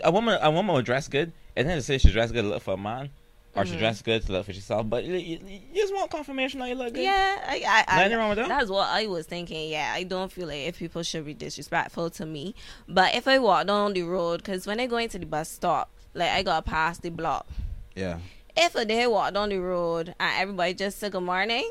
a 0.04 0.10
woman 0.10 0.38
a 0.40 0.50
woman 0.50 0.74
will 0.74 0.82
dress 0.82 1.08
good 1.08 1.32
and 1.56 1.68
then 1.68 1.76
they 1.76 1.82
say 1.82 1.98
she 1.98 2.12
dress 2.12 2.30
good 2.30 2.44
look 2.44 2.62
for 2.62 2.74
a 2.74 2.76
man. 2.76 3.10
Or 3.58 3.66
she 3.66 3.74
Mhm. 3.74 3.78
dress 3.78 4.02
good 4.02 4.24
to 4.26 4.32
look 4.32 4.46
for 4.46 4.52
herself, 4.52 4.88
but 4.88 5.04
you, 5.04 5.14
you, 5.14 5.38
you 5.44 5.60
just 5.82 5.94
want 5.94 6.10
confirmation 6.10 6.60
that 6.60 6.68
you 6.68 6.74
look 6.74 6.94
good. 6.94 7.02
Yeah, 7.02 7.38
I, 7.46 7.84
I, 7.88 8.04
I, 8.04 8.14
wrong 8.16 8.28
with 8.30 8.38
that. 8.38 8.48
That's 8.48 8.70
what 8.70 8.88
I 8.88 9.06
was 9.06 9.26
thinking. 9.26 9.70
Yeah, 9.70 9.92
I 9.94 10.04
don't 10.04 10.30
feel 10.30 10.46
like 10.46 10.66
if 10.68 10.78
people 10.78 11.02
should 11.02 11.24
be 11.26 11.34
disrespectful 11.34 12.10
to 12.10 12.26
me, 12.26 12.54
but 12.88 13.14
if 13.14 13.26
I 13.28 13.38
walk 13.38 13.66
down 13.66 13.92
the 13.94 14.02
road, 14.02 14.42
because 14.42 14.66
when 14.66 14.80
I 14.80 14.86
go 14.86 14.96
into 14.96 15.18
the 15.18 15.26
bus 15.26 15.48
stop, 15.48 15.90
like 16.14 16.30
I 16.30 16.42
got 16.42 16.64
past 16.64 17.02
the 17.02 17.10
block. 17.10 17.46
yeah. 17.94 18.18
If 18.60 18.74
a 18.74 18.84
day 18.84 19.06
walk 19.06 19.34
down 19.34 19.50
the 19.50 19.58
road 19.58 20.14
and 20.18 20.32
everybody 20.42 20.74
just 20.74 20.98
say 20.98 21.10
good 21.10 21.22
morning, 21.22 21.70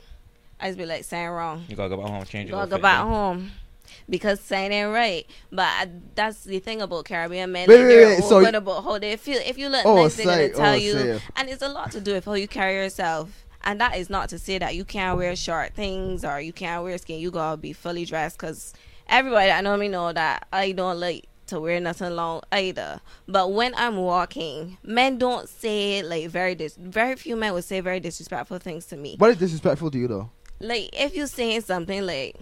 I 0.57 0.67
just 0.67 0.77
be 0.77 0.85
like 0.85 1.03
saying 1.03 1.27
wrong. 1.29 1.65
You 1.67 1.75
gotta 1.75 1.89
go 1.89 1.97
back 1.97 2.07
home, 2.09 2.23
change 2.23 2.49
your 2.49 2.59
Gotta 2.59 2.71
go 2.77 2.81
back 2.81 3.01
home. 3.01 3.51
Because 4.09 4.39
saying 4.39 4.71
ain't 4.71 4.91
right, 4.93 5.25
but 5.51 5.65
I, 5.65 5.89
that's 6.15 6.43
the 6.43 6.59
thing 6.59 6.81
about 6.81 7.05
Caribbean 7.05 7.51
men. 7.51 7.67
Wait, 7.67 7.77
like, 7.77 7.87
wait, 7.87 8.05
wait, 8.05 8.23
so 8.23 8.45
about 8.45 8.83
how 8.83 8.97
they 8.97 9.15
feel. 9.17 9.39
If 9.45 9.57
you 9.57 9.69
look 9.69 9.85
Oh, 9.85 10.03
nice, 10.03 10.15
they're 10.15 10.25
gonna 10.25 10.49
tell 10.49 10.73
oh, 10.73 10.75
you, 10.75 10.93
say. 10.93 11.21
and 11.35 11.49
it's 11.49 11.61
a 11.61 11.69
lot 11.69 11.91
to 11.91 12.01
do 12.01 12.13
with 12.13 12.25
how 12.25 12.33
you 12.33 12.47
carry 12.47 12.75
yourself. 12.75 13.45
And 13.63 13.81
that 13.81 13.97
is 13.97 14.09
not 14.09 14.29
to 14.29 14.39
say 14.39 14.57
that 14.59 14.75
you 14.75 14.85
can't 14.85 15.17
wear 15.17 15.35
short 15.35 15.73
things 15.73 16.23
or 16.23 16.39
you 16.39 16.53
can't 16.53 16.83
wear 16.83 16.97
skin. 16.97 17.19
You 17.19 17.31
gotta 17.31 17.57
be 17.57 17.73
fully 17.73 18.05
dressed 18.05 18.37
because 18.37 18.73
everybody 19.09 19.47
that 19.47 19.63
know 19.63 19.75
me 19.77 19.87
know 19.89 20.13
that 20.13 20.47
I 20.53 20.71
don't 20.71 20.99
like 20.99 21.27
to 21.47 21.59
wear 21.59 21.79
nothing 21.79 22.15
long 22.15 22.41
either. 22.51 23.01
But 23.27 23.51
when 23.51 23.73
I'm 23.75 23.97
walking, 23.97 24.77
men 24.83 25.17
don't 25.17 25.49
say 25.49 26.03
like 26.03 26.29
very 26.29 26.55
dis. 26.55 26.75
Very 26.75 27.15
few 27.15 27.35
men 27.35 27.53
would 27.53 27.63
say 27.63 27.79
very 27.79 27.99
disrespectful 27.99 28.59
things 28.59 28.85
to 28.87 28.97
me. 28.97 29.15
What 29.17 29.31
is 29.31 29.37
disrespectful 29.37 29.91
to 29.91 29.97
you 29.97 30.07
though? 30.07 30.29
Like 30.59 30.89
if 30.93 31.15
you're 31.15 31.27
saying 31.27 31.61
something 31.61 32.05
like, 32.05 32.35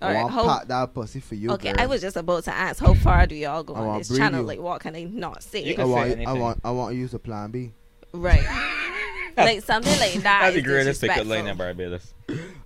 I 0.00 0.06
all 0.06 0.12
right, 0.12 0.22
want 0.22 0.34
how- 0.34 0.58
pat 0.58 0.68
that 0.68 0.94
pussy 0.94 1.20
for 1.20 1.34
you. 1.34 1.50
okay, 1.52 1.72
girl. 1.72 1.80
I 1.80 1.86
was 1.86 2.00
just 2.00 2.16
about 2.16 2.44
to 2.44 2.54
ask, 2.54 2.80
how 2.80 2.94
far 2.94 3.26
do 3.26 3.34
y'all 3.34 3.62
go 3.62 3.74
I 3.74 3.80
on 3.80 3.98
this 3.98 4.16
channel? 4.16 4.40
you. 4.40 4.46
Like, 4.46 4.60
what 4.60 4.80
can 4.80 4.96
I 4.96 5.04
not 5.04 5.42
say? 5.42 5.62
You 5.62 5.72
I 5.72 5.74
can 5.74 5.86
say 5.86 5.90
want, 5.90 6.26
I 6.26 6.32
want, 6.32 6.60
I 6.64 6.70
want 6.70 6.92
to 6.92 6.96
use 6.96 7.10
the 7.10 7.18
plan 7.18 7.50
B. 7.50 7.72
Right. 8.12 8.44
like 9.36 9.62
something 9.62 9.98
like 9.98 10.14
that. 10.14 10.40
That's 10.42 10.54
the 10.54 10.60
is 10.60 10.66
greatest 10.66 11.00
pickup 11.00 11.26
line 11.26 11.44
disrespectful. 11.44 11.50
in 11.50 11.76
Barbados. 11.76 12.14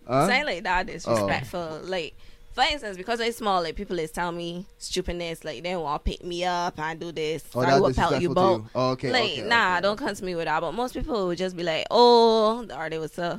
Huh? 0.07 0.27
Saying 0.29 0.45
like 0.45 0.63
that 0.65 0.89
oh. 0.89 0.93
disrespectful. 0.93 1.81
Like, 1.85 2.15
for 2.53 2.63
instance, 2.63 2.97
because 2.97 3.21
I'm 3.21 3.33
small, 3.33 3.63
like 3.63 3.75
people 3.75 3.99
is 3.99 4.11
tell 4.11 4.31
me 4.31 4.67
stupidness, 4.79 5.45
like 5.45 5.63
they 5.63 5.75
want 5.77 6.05
to 6.05 6.11
pick 6.11 6.25
me 6.25 6.45
up 6.45 6.79
and 6.79 7.01
do 7.01 7.11
this. 7.11 7.45
Oh, 7.55 7.61
I 7.61 7.67
that's 7.67 7.81
will 7.81 7.95
pelt 7.95 8.13
you 8.23 8.29
disrespectful 8.29 8.29
to 8.29 8.35
both. 8.35 8.63
you. 8.63 8.71
Oh, 8.75 8.91
okay. 8.91 9.13
like, 9.13 9.33
okay, 9.33 9.43
nah, 9.43 9.73
okay. 9.75 9.83
don't 9.83 9.97
come 9.97 10.15
to 10.15 10.25
me 10.25 10.35
with 10.35 10.45
that. 10.45 10.61
But 10.61 10.73
most 10.73 10.95
people 10.95 11.27
would 11.27 11.39
just 11.39 11.57
be 11.57 11.65
like, 11.65 11.87
oh, 11.91 12.67
or 12.77 12.91
they 12.91 12.99
would 12.99 13.13
say, 13.13 13.39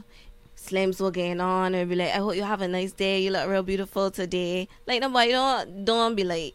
Slims 0.65 1.00
were 1.01 1.12
getting 1.12 1.39
on, 1.41 1.75
or 1.75 1.86
be 1.86 1.95
like, 1.95 2.10
I 2.10 2.17
hope 2.17 2.36
you 2.36 2.43
have 2.43 2.62
a 2.62 2.67
nice 2.67 2.91
day. 2.91 3.22
You 3.22 3.31
look 3.31 3.48
real 3.50 3.63
beautiful 3.63 4.10
today. 4.12 4.67
Like, 4.88 5.01
nobody 5.01 5.31
don't 5.31 5.86
don't 5.86 6.15
be 6.15 6.24
like, 6.24 6.53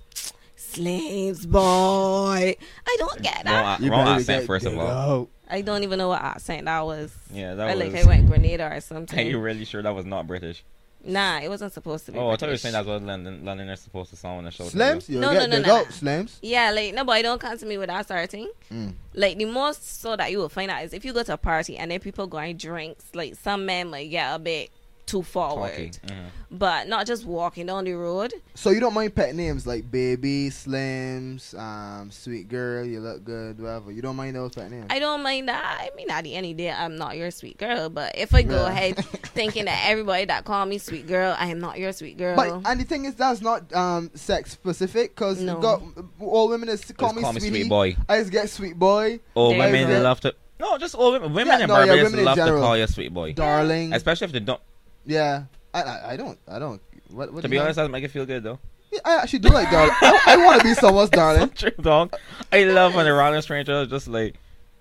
Slims 0.57 1.47
boy. 1.47 2.57
I 2.87 2.97
don't 2.99 3.23
get 3.23 3.45
that. 3.45 3.81
a- 3.81 3.83
You 3.83 3.90
wrong 3.90 4.07
accent, 4.09 4.43
get 4.43 4.47
first 4.47 4.67
of 4.67 4.76
all. 4.79 4.87
out. 4.87 5.29
I 5.49 5.62
don't 5.62 5.83
even 5.83 5.99
know 5.99 6.09
what 6.09 6.23
accent 6.23 6.67
that 6.67 6.85
was. 6.85 7.12
Yeah, 7.33 7.52
I 7.52 7.55
that 7.57 7.79
like 7.79 7.93
was. 7.93 8.05
I 8.05 8.09
went 8.09 8.26
Grenada 8.29 8.71
or 8.76 8.81
something. 8.81 9.19
Are 9.19 9.23
you 9.23 9.38
really 9.38 9.64
sure 9.64 9.83
that 9.83 9.95
was 9.95 10.05
not 10.07 10.26
British? 10.26 10.62
Nah, 11.02 11.40
it 11.40 11.49
wasn't 11.49 11.73
supposed 11.73 12.07
to 12.07 12.12
be. 12.12 12.19
Oh, 12.19 12.28
I 12.28 12.37
thought 12.37 12.47
you 12.47 12.52
were 12.52 12.57
saying 12.59 12.75
that's 12.75 12.87
what 12.87 13.02
London 13.02 13.45
Londoners 13.45 13.80
supposed 13.80 14.11
to 14.11 14.16
sound 14.16 14.38
on 14.38 14.45
the 14.45 14.50
show. 14.50 14.69
to 14.69 14.76
Slims? 14.76 15.09
You 15.09 15.19
No, 15.19 15.33
no, 15.33 15.47
no, 15.47 15.57
dig 15.57 15.66
no, 15.66 15.76
out, 15.76 15.87
no. 15.87 15.92
Slims? 15.92 16.38
Yeah, 16.42 16.71
like 16.71 16.95
nobody 16.95 17.23
don't 17.23 17.40
come 17.40 17.57
to 17.57 17.66
me 17.66 17.78
with 17.78 17.88
that 17.88 18.07
sort 18.07 18.25
of 18.25 18.30
thing. 18.30 18.50
Mm. 18.71 18.95
Like 19.14 19.38
the 19.38 19.47
most 19.47 20.00
so 20.00 20.14
that 20.16 20.30
you 20.30 20.38
will 20.38 20.49
find 20.49 20.71
out 20.71 20.85
is 20.85 20.92
if 20.92 21.04
you 21.04 21.12
go 21.12 21.23
to 21.23 21.33
a 21.35 21.38
party 21.38 21.78
and 21.78 21.90
then 21.90 22.00
people 22.00 22.26
going 22.26 22.57
drinks. 22.57 23.07
Like 23.14 23.35
some 23.37 23.66
men 23.66 23.90
might 23.90 24.11
get 24.11 24.35
a 24.35 24.38
bit 24.38 24.71
too 25.11 25.23
forward, 25.23 25.71
Talky. 25.71 25.90
Mhm. 26.07 26.26
but 26.52 26.87
not 26.88 27.07
just 27.07 27.25
walking 27.25 27.67
down 27.67 27.85
the 27.85 27.93
road. 27.95 28.33
So 28.55 28.71
you 28.71 28.79
don't 28.81 28.95
mind 28.95 29.14
pet 29.14 29.35
names 29.35 29.67
like 29.67 29.90
baby, 29.90 30.50
slims, 30.50 31.59
um, 31.59 32.11
sweet 32.11 32.49
girl, 32.49 32.85
you 32.85 33.00
look 33.00 33.25
good, 33.25 33.61
whatever. 33.61 33.90
You 33.90 34.02
don't 34.02 34.17
mind 34.17 34.37
those 34.37 34.55
pet 34.55 34.71
names. 34.71 34.87
I 34.90 34.99
don't 34.99 35.23
mind 35.23 35.49
that. 35.49 35.62
I 35.81 35.90
mean, 35.97 36.11
at 36.11 36.25
the 36.25 36.35
end 36.35 36.47
of 36.47 36.57
the 36.57 36.62
day, 36.64 36.71
I'm 36.71 36.97
not 36.97 37.17
your 37.17 37.31
sweet 37.31 37.59
girl. 37.59 37.88
But 37.88 38.17
if 38.17 38.35
I 38.35 38.43
go 38.43 38.55
Yeah. 38.67 38.69
ahead 38.71 38.97
thinking 39.35 39.64
that 39.64 39.83
everybody 39.87 40.26
that 40.26 40.45
call 40.45 40.64
me 40.67 40.79
sweet 40.79 41.07
girl, 41.07 41.35
I 41.38 41.47
am 41.47 41.61
not 41.61 41.79
your 41.79 41.93
sweet 41.93 42.17
girl. 42.17 42.37
But 42.37 42.62
and 42.64 42.81
the 42.81 42.85
thing 42.85 43.05
is, 43.05 43.14
that's 43.14 43.40
not 43.40 43.73
um 43.75 44.11
sex 44.14 44.52
specific 44.52 45.14
because 45.17 45.40
No. 45.40 45.59
got 45.59 45.83
all 46.21 46.49
women 46.49 46.69
is 46.69 46.85
call 46.93 47.09
Just 47.09 47.17
me 47.17 47.23
call 47.23 47.33
me 47.33 47.40
sweet 47.40 47.69
boy. 47.69 47.97
I 48.09 48.19
just 48.19 48.31
get 48.31 48.49
sweet 48.50 48.79
boy, 48.79 49.21
Old 49.35 49.52
There 49.55 49.67
you 49.67 49.73
women 49.73 49.88
go. 49.97 50.02
love 50.02 50.21
to. 50.21 50.35
No, 50.61 50.76
just 50.76 50.95
all 50.95 51.12
women. 51.12 51.33
Women 51.33 51.59
Yeah, 51.59 51.64
in 51.64 51.69
no, 51.69 51.75
yeah, 51.79 51.87
Barbados 51.87 52.05
women 52.05 52.19
in 52.19 52.25
love 52.26 52.37
to 52.37 52.45
call 52.61 52.76
you 52.76 52.87
sweet 52.87 53.14
boy, 53.14 53.33
darling. 53.33 53.95
especially 53.95 54.26
if 54.26 54.33
they 54.33 54.40
don't. 54.40 54.61
Yeah, 55.07 55.45
I, 55.75 55.83
I 55.83 56.12
I 56.12 56.16
don't 56.16 56.38
I 56.49 56.59
don't. 56.59 56.80
What, 57.11 57.33
what 57.33 57.40
To 57.42 57.49
do 57.49 57.50
be 57.50 57.59
honest, 57.59 57.76
that 57.76 57.90
make 57.90 58.04
it 58.04 58.09
feel 58.11 58.26
good 58.26 58.42
though. 58.42 58.59
Yeah, 58.92 59.00
I 59.04 59.16
actually 59.16 59.40
do 59.40 59.49
like 59.50 59.71
darling. 59.71 59.95
I, 60.00 60.21
I 60.28 60.37
want 60.45 60.61
to 60.61 60.66
be 60.66 60.75
someone's 60.75 61.11
darling. 61.11 61.50
True, 61.50 61.71
dog. 61.80 62.14
I 62.52 62.64
love 62.64 62.95
when 62.95 63.07
a 63.07 63.14
random 63.14 63.40
stranger 63.42 63.83
is 63.83 63.88
just 63.88 64.09
like, 64.09 64.35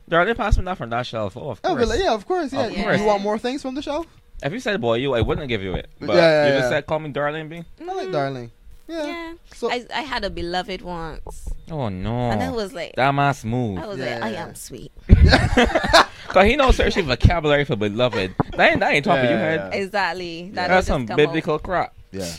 darling, 0.07 0.35
pass 0.35 0.57
me 0.57 0.65
that 0.65 0.77
from 0.77 0.89
that 0.91 1.03
shelf. 1.05 1.38
Oh, 1.38 1.51
of 1.51 1.61
Oh, 1.63 1.75
course. 1.75 1.89
but 1.89 1.99
yeah, 1.99 2.13
of 2.13 2.25
course. 2.27 2.51
Yeah, 2.53 2.65
Of 2.65 2.77
You- 2.77 2.83
course. 2.83 2.99
you 2.99 3.05
want 3.05 3.21
more 3.21 3.38
things 3.38 3.61
from 3.61 3.75
the 3.75 3.81
shelf? 3.83 4.07
If 4.41 4.51
you 4.53 4.59
said 4.59 4.79
boy, 4.81 4.95
you, 4.95 5.13
I 5.13 5.21
wouldn't 5.21 5.47
give 5.47 5.61
you 5.61 5.73
it. 5.75 5.89
But 5.99 6.15
Yeah, 6.15 6.15
yeah, 6.15 6.45
you 6.53 6.59
just 6.59 6.69
said 6.69 6.85
call 6.88 6.99
me 6.99 7.09
darling, 7.09 7.49
B. 7.49 7.63
I 7.81 7.83
like 7.93 8.11
darling. 8.11 8.51
Yeah. 8.89 9.05
Yeah, 9.05 9.34
So 9.53 9.72
I 9.72 9.86
I 9.93 10.01
had 10.01 10.24
a 10.24 10.29
beloved 10.31 10.81
once, 10.81 11.48
Oh 11.69 11.89
no, 11.89 12.31
and 12.31 12.41
I 12.41 12.50
was 12.50 12.74
like, 12.74 12.96
that 12.96 13.13
man 13.13 13.34
smooth. 13.36 13.77
I 13.79 13.86
was 13.88 14.00
Yeah, 14.00 14.15
like, 14.15 14.24
I 14.24 14.29
yeah. 14.31 14.43
am 14.48 14.55
sweet. 14.55 14.91
Cause 16.29 16.46
he 16.46 16.55
knows 16.55 16.75
certain 16.75 17.05
vocabulary 17.05 17.65
for 17.65 17.75
beloved. 17.75 18.34
That 18.55 18.72
ain't 18.72 18.79
that 18.79 18.93
ain't 18.93 19.05
top 19.05 19.17
of 19.19 19.24
Yeah, 19.25 19.29
your 19.29 19.39
yeah, 19.39 19.46
head. 19.46 19.69
yeah. 19.74 19.79
Exactly. 19.79 20.50
That 20.53 20.67
That's 20.67 20.88
don't 20.88 20.93
some 20.96 21.01
just 21.03 21.08
come 21.08 21.13
out. 21.13 21.34
biblical 21.34 21.60
crap. 21.60 21.93
yeah. 22.12 22.31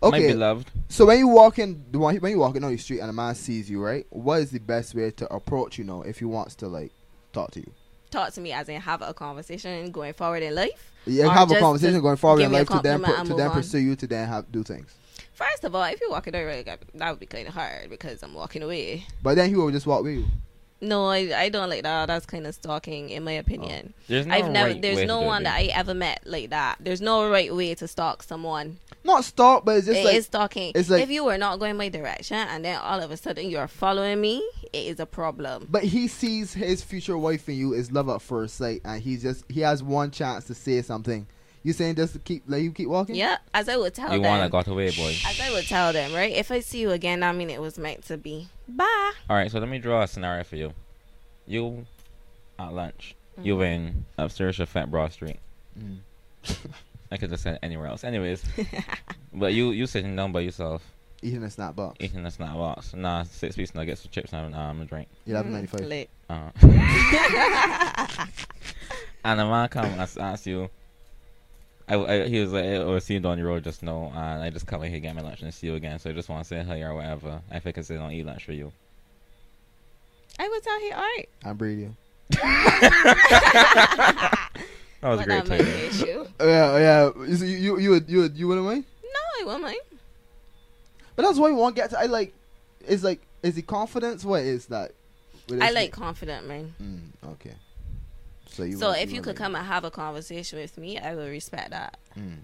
My 0.00 0.08
Okay. 0.08 0.28
beloved. 0.28 0.70
So 0.88 1.06
when 1.06 1.18
you 1.18 1.28
walk 1.28 1.58
in, 1.58 1.84
the 1.90 1.98
one- 1.98 2.16
when 2.18 2.30
you 2.32 2.38
walking 2.38 2.62
on 2.64 2.70
the 2.70 2.78
street 2.78 3.00
and 3.00 3.10
a 3.10 3.12
man 3.12 3.34
sees 3.34 3.68
you, 3.68 3.82
right? 3.82 4.06
What 4.10 4.40
is 4.42 4.50
the 4.50 4.60
best 4.60 4.94
way 4.94 5.10
to 5.10 5.32
approach 5.34 5.76
you 5.76 5.84
know 5.84 6.02
if 6.02 6.20
he 6.20 6.24
wants 6.24 6.54
to 6.56 6.68
like 6.68 6.92
talk 7.32 7.50
to 7.52 7.60
you? 7.60 7.70
Talk 8.10 8.32
to 8.34 8.40
me 8.40 8.52
as 8.52 8.68
in 8.68 8.80
have 8.80 9.02
a 9.02 9.12
conversation 9.12 9.90
going 9.90 10.14
forward 10.14 10.42
in 10.42 10.54
life. 10.54 10.92
You 11.04 11.26
Or 11.26 11.30
have 11.30 11.50
a 11.50 11.56
conversation 11.56 12.00
going 12.00 12.16
forward 12.16 12.42
in 12.42 12.52
life 12.52 12.68
to 12.68 12.80
then 12.80 13.00
compliment 13.00 13.04
put, 13.06 13.18
and 13.18 13.26
to 13.26 13.32
move 13.32 13.38
then 13.38 13.48
on. 13.50 13.56
pursue 13.56 13.78
you 13.78 13.96
to 13.96 14.06
then 14.06 14.28
have 14.28 14.50
do 14.52 14.62
things. 14.62 14.94
First 15.38 15.62
of 15.62 15.72
all, 15.72 15.84
if 15.84 16.00
you're 16.00 16.10
walking 16.10 16.34
away, 16.34 16.64
that 16.94 17.10
would 17.10 17.20
be 17.20 17.26
kind 17.26 17.46
of 17.46 17.54
hard 17.54 17.90
because 17.90 18.24
I'm 18.24 18.34
walking 18.34 18.60
away. 18.60 19.06
But 19.22 19.36
then 19.36 19.48
he 19.50 19.54
will 19.54 19.70
just 19.70 19.86
walk 19.86 20.02
with 20.02 20.14
you. 20.14 20.26
No, 20.80 21.06
I, 21.06 21.32
I 21.36 21.48
don't 21.48 21.70
like 21.70 21.84
that. 21.84 22.06
That's 22.06 22.26
kind 22.26 22.44
of 22.44 22.54
stalking, 22.56 23.10
in 23.10 23.22
my 23.22 23.32
opinion. 23.32 23.94
Oh. 23.96 24.02
There's 24.08 24.26
no 24.26 24.34
I've 24.34 24.50
never. 24.50 24.66
right 24.66 24.74
way 24.76 24.80
there's 24.80 24.98
to 24.98 25.06
no 25.06 25.18
do 25.20 25.24
it, 25.24 25.26
one 25.28 25.42
that. 25.44 25.56
I 25.56 25.64
ever 25.66 25.94
met 25.94 26.22
like 26.24 26.50
that. 26.50 26.78
There's 26.80 27.00
no 27.00 27.30
right 27.30 27.54
way 27.54 27.72
to 27.76 27.86
stalk 27.86 28.24
someone. 28.24 28.78
Not 29.04 29.24
stalk, 29.24 29.64
but 29.64 29.76
it's 29.76 29.86
just 29.86 30.00
It 30.00 30.04
like 30.04 30.14
is 30.16 30.26
stalking. 30.26 30.72
it's 30.74 30.90
like- 30.90 31.02
if 31.04 31.10
you 31.10 31.24
were 31.24 31.38
not 31.38 31.60
going 31.60 31.76
my 31.76 31.88
direction 31.88 32.36
and 32.36 32.64
then 32.64 32.76
all 32.80 33.00
of 33.00 33.12
a 33.12 33.16
sudden 33.16 33.48
you're 33.48 33.68
following 33.68 34.20
me, 34.20 34.38
it 34.72 34.86
is 34.86 34.98
a 34.98 35.06
problem. 35.06 35.68
But 35.70 35.84
he 35.84 36.08
sees 36.08 36.52
his 36.52 36.82
future 36.82 37.16
wife 37.16 37.48
in 37.48 37.54
you 37.56 37.74
is 37.74 37.92
love 37.92 38.08
at 38.08 38.22
first 38.22 38.56
sight, 38.56 38.80
and 38.84 39.00
he's 39.00 39.22
just 39.22 39.44
he 39.48 39.60
has 39.60 39.84
one 39.84 40.10
chance 40.10 40.44
to 40.46 40.54
say 40.54 40.82
something. 40.82 41.26
You 41.62 41.72
saying 41.72 41.96
just 41.96 42.12
to 42.14 42.18
keep 42.20 42.44
let 42.46 42.62
you 42.62 42.70
keep 42.72 42.88
walking? 42.88 43.14
Yeah, 43.16 43.38
as 43.52 43.68
I 43.68 43.76
would 43.76 43.94
tell 43.94 44.06
You 44.06 44.12
them. 44.14 44.22
You 44.22 44.28
wanna 44.28 44.48
got 44.48 44.66
away, 44.68 44.90
boy. 44.90 45.14
As 45.26 45.40
I 45.40 45.50
would 45.52 45.66
tell 45.66 45.92
them, 45.92 46.14
right? 46.14 46.32
If 46.32 46.50
I 46.50 46.60
see 46.60 46.80
you 46.80 46.90
again, 46.90 47.22
I 47.22 47.32
mean 47.32 47.50
it 47.50 47.60
was 47.60 47.78
meant 47.78 48.04
to 48.06 48.16
be. 48.16 48.48
Bye. 48.68 49.12
All 49.28 49.36
right, 49.36 49.50
so 49.50 49.58
let 49.58 49.68
me 49.68 49.78
draw 49.78 50.02
a 50.02 50.08
scenario 50.08 50.44
for 50.44 50.56
you. 50.56 50.72
You 51.46 51.86
at 52.58 52.72
lunch. 52.72 53.14
You 53.42 53.54
Mm-hmm. 53.54 53.62
in 53.62 54.04
upstairs 54.18 54.58
of 54.60 54.68
Fat 54.68 54.90
Broad 54.90 55.12
Street. 55.12 55.38
Mm. 55.78 55.98
I 57.12 57.16
could 57.16 57.30
have 57.30 57.40
said 57.40 57.58
anywhere 57.62 57.86
else. 57.86 58.02
Anyways, 58.04 58.42
but 59.32 59.52
you 59.54 59.70
you 59.70 59.86
sitting 59.86 60.14
down 60.16 60.32
by 60.32 60.40
yourself 60.40 60.82
Eating 61.22 61.42
a 61.42 61.50
snack 61.50 61.74
box. 61.74 61.96
eating 62.00 62.24
a 62.26 62.30
snack 62.30 62.54
box. 62.54 62.94
Nah, 62.94 63.24
six 63.24 63.56
piece 63.56 63.74
nuggets 63.74 64.02
with 64.04 64.12
chips 64.12 64.32
and 64.32 64.54
um, 64.54 64.80
a 64.80 64.84
drink. 64.84 65.08
Eleven 65.26 65.52
ninety 65.52 65.66
five. 65.66 65.80
Lit. 65.80 66.10
Uh. 66.30 66.50
and 69.24 69.40
the 69.40 69.44
man 69.46 69.68
come 69.68 69.86
and 69.86 70.00
ask, 70.00 70.18
ask 70.18 70.46
you. 70.46 70.68
I, 71.88 71.94
I, 71.96 72.28
he 72.28 72.40
was 72.40 72.52
like, 72.52 72.64
I 72.64 72.84
was 72.84 73.04
seeing 73.04 73.22
you 73.22 73.28
on 73.28 73.38
the 73.38 73.44
road 73.44 73.64
just 73.64 73.82
now, 73.82 74.12
and 74.14 74.42
I 74.42 74.50
just 74.50 74.66
come 74.66 74.82
in 74.82 74.90
here 74.90 75.00
get 75.00 75.14
my 75.16 75.22
lunch 75.22 75.42
and 75.42 75.52
see 75.54 75.68
you 75.68 75.74
again. 75.74 75.98
So 75.98 76.10
I 76.10 76.12
just 76.12 76.28
want 76.28 76.42
to 76.44 76.48
say 76.48 76.62
hi 76.62 76.80
or 76.82 76.94
whatever. 76.94 77.40
If 77.50 77.66
I 77.66 77.72
can 77.72 77.82
sit 77.84 77.94
down 77.94 78.04
and 78.10 78.12
eat 78.14 78.26
lunch 78.26 78.44
for 78.44 78.52
you. 78.52 78.72
I 80.38 80.48
would 80.48 80.62
tell 80.62 80.80
you, 80.84 80.92
all 80.92 81.00
right. 81.00 81.28
I'm 81.44 81.56
breeding. 81.56 81.96
That 85.00 85.10
was 85.10 85.20
a 85.20 85.24
great 85.24 85.44
that 85.44 85.58
time. 85.58 86.26
Yeah, 86.40 86.78
yeah. 86.78 87.10
You 87.26 87.36
you 87.36 87.56
you 87.56 87.78
you 87.78 87.90
would 87.90 88.08
you 88.08 88.18
would, 88.20 88.36
you 88.36 88.48
wouldn't 88.48 88.66
mind? 88.66 88.84
No, 89.02 89.42
I 89.42 89.44
won't 89.46 89.62
mind. 89.62 89.78
But 91.16 91.22
that's 91.22 91.38
why 91.38 91.48
we 91.50 91.54
want 91.56 91.74
to 91.76 91.82
get 91.82 91.90
to. 91.90 91.98
I 91.98 92.04
like. 92.06 92.32
Is 92.86 93.02
like 93.04 93.20
is 93.42 93.54
the 93.54 93.62
confidence? 93.62 94.24
What 94.24 94.42
is 94.42 94.66
that? 94.66 94.92
With 95.48 95.60
I 95.62 95.66
this- 95.66 95.74
like 95.74 95.92
confident 95.92 96.46
men. 96.46 96.74
Mm, 96.82 97.30
okay. 97.32 97.54
So 98.48 98.62
you. 98.64 98.76
so 98.76 98.88
want- 98.88 99.00
if 99.00 99.10
you 99.10 99.16
want 99.16 99.24
could 99.26 99.36
come 99.36 99.54
and 99.54 99.64
have 99.66 99.84
a 99.84 99.90
conversation 99.90 100.58
with 100.58 100.76
me, 100.78 100.98
I 100.98 101.14
will 101.14 101.28
respect 101.28 101.70
that. 101.70 101.96
Mm. 102.18 102.38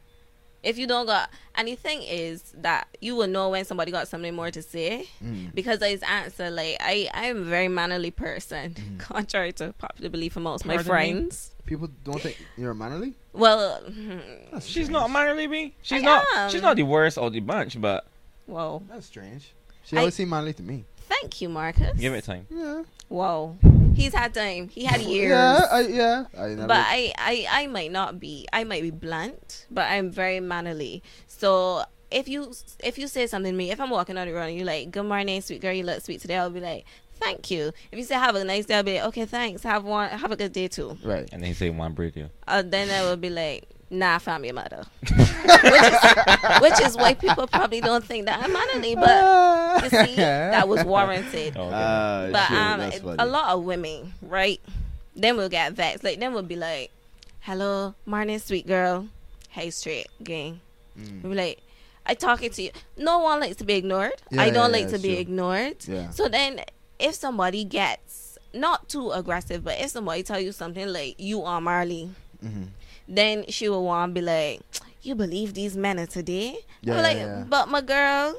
If 0.62 0.78
you 0.78 0.87
don't 0.87 1.04
got, 1.04 1.28
and 1.56 1.68
the 1.68 1.75
thing 1.75 2.02
is 2.02 2.42
that 2.56 2.88
you 3.02 3.14
will 3.16 3.26
know 3.26 3.50
when 3.50 3.66
somebody 3.66 3.92
got 3.92 4.08
something 4.08 4.34
more 4.34 4.50
to 4.50 4.62
say 4.62 5.06
Mm. 5.23 5.54
because 5.54 5.82
I 5.82 5.99
answer 6.08 6.50
like 6.50 6.78
I 6.80 7.08
I 7.12 7.26
am 7.26 7.38
a 7.42 7.44
very 7.44 7.68
mannerly 7.68 8.11
person, 8.11 8.73
Mhm. 8.75 8.99
contrary 9.11 9.52
to 9.54 9.75
popular 9.75 10.08
belief 10.08 10.37
amongst 10.37 10.64
my 10.64 10.76
Pardon 10.76 10.84
me? 10.87 10.90
friends. 10.90 11.50
People 11.66 11.88
don't 12.02 12.20
think 12.20 12.38
you're 12.56 12.73
mannerly. 12.75 13.12
Well, 13.34 13.82
That's 14.52 14.64
She's 14.66 14.73
strange. 14.87 14.90
not 14.90 15.11
mannerly, 15.11 15.46
me. 15.49 15.75
She's 15.82 16.02
I 16.02 16.04
not. 16.04 16.26
am. 16.37 16.50
She's 16.50 16.62
not 16.62 16.76
the 16.76 16.82
worst 16.84 17.18
of 17.18 17.32
the 17.32 17.40
bunch, 17.40 17.78
but 17.80 18.06
whoa. 18.46 18.82
That's 18.88 19.06
strange. 19.06 19.52
She 19.84 19.96
I- 19.96 20.00
always 20.00 20.14
seemed 20.14 20.30
manly 20.30 20.52
to 20.54 20.62
me. 20.62 20.84
Thank 21.08 21.42
you, 21.42 21.50
Marcus. 21.50 21.99
give 21.99 22.14
it 22.14 22.25
time. 22.25 22.46
Yeah. 22.50 22.82
Whoa. 23.08 23.56
He's 23.94 24.14
had 24.14 24.34
time. 24.34 24.68
He 24.68 24.84
had 24.84 25.00
years. 25.02 25.30
Yeah. 25.30 25.66
I, 25.70 25.80
yeah. 25.82 26.24
I 26.38 26.48
never. 26.48 26.66
but 26.66 26.84
I, 26.86 27.12
I 27.18 27.46
I 27.50 27.66
might 27.68 27.92
not 27.92 28.18
be 28.20 28.46
I 28.52 28.64
might 28.64 28.82
be 28.82 28.90
blunt, 28.90 29.66
but 29.70 29.90
I'm 29.90 30.10
very 30.10 30.40
mannerly. 30.40 31.02
So 31.28 31.84
if 32.10 32.28
you 32.28 32.52
if 32.82 32.98
you 32.98 33.08
say 33.08 33.26
something 33.26 33.52
to 33.52 33.56
me, 33.56 33.70
if 33.70 33.80
I'm 33.80 33.90
walking 33.90 34.16
on 34.16 34.26
the 34.26 34.34
road 34.34 34.48
and 34.48 34.56
you're 34.56 34.66
like, 34.66 34.90
"Good 34.90 35.04
morning, 35.04 35.40
sweet 35.40 35.60
girl, 35.60 35.72
you 35.72 35.84
look 35.84 36.00
sweet 36.02 36.20
today," 36.20 36.36
I'll 36.36 36.50
be 36.50 36.60
like, 36.60 36.84
"Thank 37.20 37.50
you." 37.50 37.72
If 37.90 37.98
you 37.98 38.04
say, 38.04 38.14
"Have 38.14 38.34
a 38.36 38.44
nice 38.44 38.66
day," 38.66 38.74
I'll 38.76 38.82
be 38.82 38.94
like, 38.94 39.04
"Okay, 39.08 39.24
thanks. 39.26 39.62
Have 39.62 39.84
one. 39.84 40.10
Have 40.10 40.30
a 40.32 40.36
good 40.36 40.52
day 40.52 40.68
too." 40.68 40.96
right. 41.04 41.28
And 41.32 41.42
then 41.42 41.48
he 41.48 41.54
say 41.54 41.70
one 41.70 41.92
breed 41.92 42.14
you. 42.16 42.30
Uh, 42.46 42.62
then 42.62 42.90
I 42.90 43.02
will 43.08 43.16
be 43.16 43.30
like, 43.30 43.64
"Nah, 43.94 44.18
fam, 44.18 44.44
your 44.44 44.54
mother," 44.54 44.84
which 45.02 45.82
is 45.82 46.60
which 46.60 46.80
is 46.80 46.96
why 46.96 47.14
people 47.14 47.46
probably 47.46 47.80
don't 47.80 48.04
think 48.04 48.26
that 48.26 48.42
I'm 48.42 48.52
mannerly, 48.52 48.94
but 48.94 49.84
you 49.84 49.90
see, 49.90 50.16
that 50.16 50.68
was 50.68 50.84
warranted. 50.84 51.56
Oh, 51.56 51.66
okay. 51.66 51.74
Uh, 51.74 52.30
But 52.32 52.46
shit, 52.48 52.58
um, 52.58 52.80
it- 52.80 53.02
a 53.18 53.26
lot 53.26 53.54
of 53.54 53.64
women, 53.64 54.14
right? 54.22 54.60
Then 55.16 55.36
we'll 55.36 55.48
get 55.48 55.72
vexed. 55.74 56.02
Like 56.04 56.18
then 56.20 56.32
we'll 56.34 56.42
be 56.42 56.56
like, 56.56 56.90
"Hello, 57.40 57.94
morning, 58.06 58.38
sweet 58.38 58.66
girl. 58.66 59.06
Hey, 59.50 59.70
straight 59.70 60.08
gang." 60.22 60.60
Mm. 60.98 61.22
We'll 61.22 61.32
be 61.32 61.38
like, 61.38 61.58
"I 62.06 62.14
talking 62.14 62.50
to 62.50 62.62
you." 62.62 62.70
No 62.96 63.18
one 63.20 63.40
likes 63.40 63.56
to 63.56 63.64
be 63.64 63.74
ignored. 63.74 64.14
Yeah, 64.30 64.42
I 64.42 64.50
don't 64.50 64.70
yeah, 64.70 64.78
like 64.78 64.86
yeah, 64.90 64.96
to 64.96 64.98
be 64.98 65.10
sure. 65.12 65.20
ignored. 65.20 65.76
Yeah. 65.86 66.10
So 66.10 66.28
then, 66.28 66.60
if 66.98 67.14
somebody 67.14 67.64
gets 67.64 68.38
not 68.52 68.88
too 68.88 69.10
aggressive, 69.10 69.62
but 69.64 69.78
if 69.80 69.90
somebody 69.90 70.22
tell 70.22 70.40
you 70.40 70.50
something 70.52 70.86
like 70.92 71.14
"you 71.18 71.42
are 71.42 71.60
Marley," 71.60 72.10
Mhm. 72.44 72.68
Then 73.08 73.44
she 73.49 73.68
will 73.68 73.84
want 73.84 74.14
to 74.14 74.20
be 74.20 74.25
like, 74.25 74.61
"You 75.02 75.14
believe 75.14 75.54
these 75.54 75.76
men 75.76 75.99
are 75.99 76.06
today?" 76.06 76.58
Yeah, 76.82 77.00
like, 77.00 77.16
yeah, 77.16 77.38
yeah. 77.38 77.44
"But 77.49 77.68
my 77.68 77.80
girl, 77.80 78.34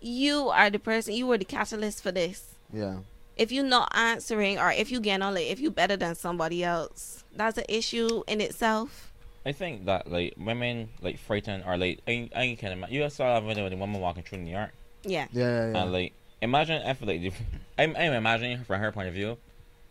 you 0.00 0.48
are 0.50 0.70
the 0.70 0.78
person. 0.78 1.14
You 1.14 1.26
were 1.26 1.38
the 1.38 1.44
catalyst 1.44 2.02
for 2.02 2.12
this." 2.12 2.54
Yeah. 2.72 2.98
if 3.36 3.52
you're 3.52 3.64
not 3.64 3.90
answering 3.94 4.58
or 4.58 4.70
if 4.72 4.90
you 4.90 5.00
get 5.00 5.20
on 5.22 5.34
like 5.34 5.46
if 5.46 5.60
you're 5.60 5.70
better 5.70 5.96
than 5.96 6.14
somebody 6.14 6.62
else 6.64 7.22
that's 7.36 7.56
an 7.58 7.64
issue 7.68 8.22
in 8.26 8.40
itself 8.40 9.12
I 9.46 9.52
think 9.52 9.84
that 9.86 10.10
like 10.10 10.34
women 10.36 10.88
like 11.00 11.18
frightened 11.18 11.62
or 11.66 11.76
like 11.76 12.00
I 12.08 12.30
I 12.34 12.56
can 12.58 12.72
imagine. 12.72 12.94
You 12.94 13.10
saw 13.10 13.34
that 13.38 13.46
video 13.46 13.64
with 13.64 13.72
the 13.72 13.76
woman 13.76 14.00
walking 14.00 14.22
through 14.24 14.38
New 14.38 14.50
York, 14.52 14.70
Yeah. 15.04 15.26
Yeah, 15.32 15.42
yeah, 15.44 15.70
yeah. 15.72 15.82
and 15.82 15.92
like 15.92 16.12
imagine 16.40 16.82
if 16.82 17.02
like 17.02 17.32
I'm 17.78 17.94
I'm 17.96 18.12
imagining 18.14 18.64
from 18.64 18.80
her 18.80 18.90
point 18.90 19.08
of 19.08 19.14
view, 19.14 19.36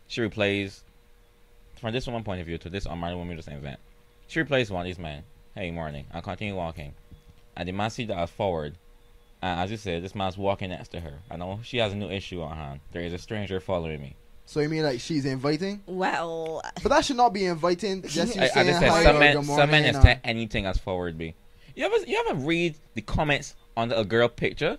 she 0.08 0.20
replays 0.22 0.82
from 1.80 1.92
this 1.94 2.08
woman 2.08 2.24
point 2.24 2.42
of 2.42 2.48
view 2.48 2.58
to 2.58 2.70
this 2.70 2.86
unmarried 2.86 3.18
woman 3.18 3.36
just 3.38 3.48
invent. 3.48 3.80
She 4.28 4.40
replaced 4.40 4.72
one 4.72 4.82
of 4.82 4.86
these 4.86 5.00
men. 5.00 5.24
Hey, 5.56 5.70
morning. 5.72 6.06
I 6.12 6.22
continue 6.22 6.56
walking, 6.56 6.94
and 7.56 7.68
the 7.68 7.72
man 7.74 7.90
see 7.90 8.06
that 8.06 8.18
I 8.18 8.22
was 8.22 8.32
forward. 8.32 8.76
And 9.42 9.60
as 9.60 9.70
you 9.72 9.78
said, 9.78 10.04
this 10.04 10.16
man's 10.16 10.38
walking 10.38 10.70
next 10.70 10.90
to 10.90 11.00
her. 11.02 11.20
I 11.30 11.36
know 11.36 11.60
she 11.64 11.78
has 11.78 11.92
a 11.94 11.96
new 11.96 12.10
issue 12.10 12.42
on 12.42 12.56
hand. 12.56 12.80
There 12.92 13.02
is 13.04 13.14
a 13.14 13.18
stranger 13.18 13.60
following 13.60 14.02
me. 14.02 14.16
so 14.46 14.62
you 14.62 14.70
mean 14.70 14.84
like 14.84 15.00
she's 15.02 15.26
inviting? 15.26 15.82
Well, 15.86 16.62
But 16.82 16.90
that 16.90 17.06
should 17.06 17.18
not 17.18 17.34
be 17.34 17.46
inviting. 17.46 18.02
Just 18.04 18.36
you 18.36 18.42
I, 18.42 18.46
I 18.46 18.48
saying 18.48 18.68
just 18.68 18.80
said 18.80 18.90
hi 18.90 19.04
some 19.04 19.16
or 19.18 19.20
men, 19.20 19.36
good 19.36 19.46
some 19.46 19.58
men 19.70 19.84
morning 19.84 19.86
is 19.90 19.96
or- 19.98 20.10
uh, 20.10 20.16
anything 20.24 20.66
as 20.66 20.78
forward 20.78 21.18
be. 21.18 21.36
You 21.76 21.86
ever 21.86 21.98
you 22.08 22.24
ever 22.30 22.40
read 22.40 22.76
the 22.94 23.02
comments 23.02 23.56
on 23.76 23.90
the, 23.90 24.00
a 24.00 24.06
girl 24.06 24.28
picture? 24.30 24.78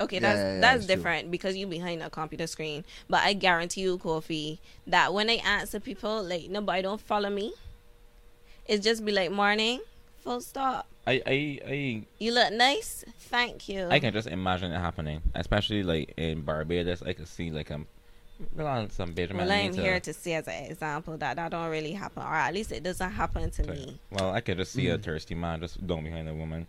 okay, 0.00 0.16
Yeah, 0.16 0.20
that's 0.20 0.38
yeah, 0.38 0.54
yeah, 0.54 0.60
that's 0.60 0.76
it's 0.76 0.86
true. 0.86 0.96
different 0.96 1.30
because 1.30 1.56
you 1.56 1.66
behind 1.66 2.02
a 2.02 2.10
computer 2.10 2.46
screen. 2.46 2.84
But 3.10 3.22
I 3.22 3.32
guarantee 3.34 3.80
you, 3.82 3.98
Kofi, 3.98 4.58
that 4.86 5.12
when 5.12 5.28
I 5.28 5.34
answer 5.44 5.80
people, 5.80 6.22
like 6.22 6.48
nobody 6.48 6.82
don't 6.82 7.00
follow 7.00 7.30
me. 7.30 7.52
It's 8.66 8.84
just 8.84 9.04
be 9.04 9.12
like 9.12 9.30
morning, 9.30 9.80
full 10.22 10.40
stop. 10.40 10.86
I 11.06 11.20
I 11.26 11.58
I, 11.66 12.02
You 12.18 12.32
look 12.32 12.52
nice, 12.52 13.04
thank 13.18 13.68
you. 13.68 13.88
I 13.90 13.98
can 13.98 14.12
just 14.12 14.28
imagine 14.28 14.70
it 14.72 14.78
happening, 14.78 15.20
especially 15.34 15.82
like 15.82 16.14
in 16.16 16.42
Barbados. 16.42 17.02
I 17.02 17.12
could 17.12 17.28
see 17.28 17.50
like 17.50 17.70
um, 17.72 17.86
on 18.58 18.90
some 18.90 19.12
Benjamin. 19.12 19.48
well, 19.48 19.56
I'm 19.66 19.74
here 19.74 19.98
to 20.00 20.12
see 20.12 20.32
as 20.34 20.46
an 20.46 20.64
example 20.70 21.16
that 21.18 21.36
that 21.36 21.50
don't 21.50 21.70
really 21.70 21.92
happen, 21.92 22.22
or 22.22 22.34
at 22.34 22.54
least 22.54 22.70
it 22.72 22.82
doesn't 22.84 23.10
happen 23.10 23.50
to 23.50 23.62
me. 23.64 23.98
Well, 24.12 24.30
I 24.32 24.40
could 24.40 24.58
just 24.58 24.72
see 24.72 24.88
a 24.88 24.98
Mm. 24.98 25.02
thirsty 25.02 25.34
man 25.34 25.60
just 25.60 25.84
going 25.86 26.04
behind 26.04 26.28
a 26.28 26.34
woman. 26.34 26.66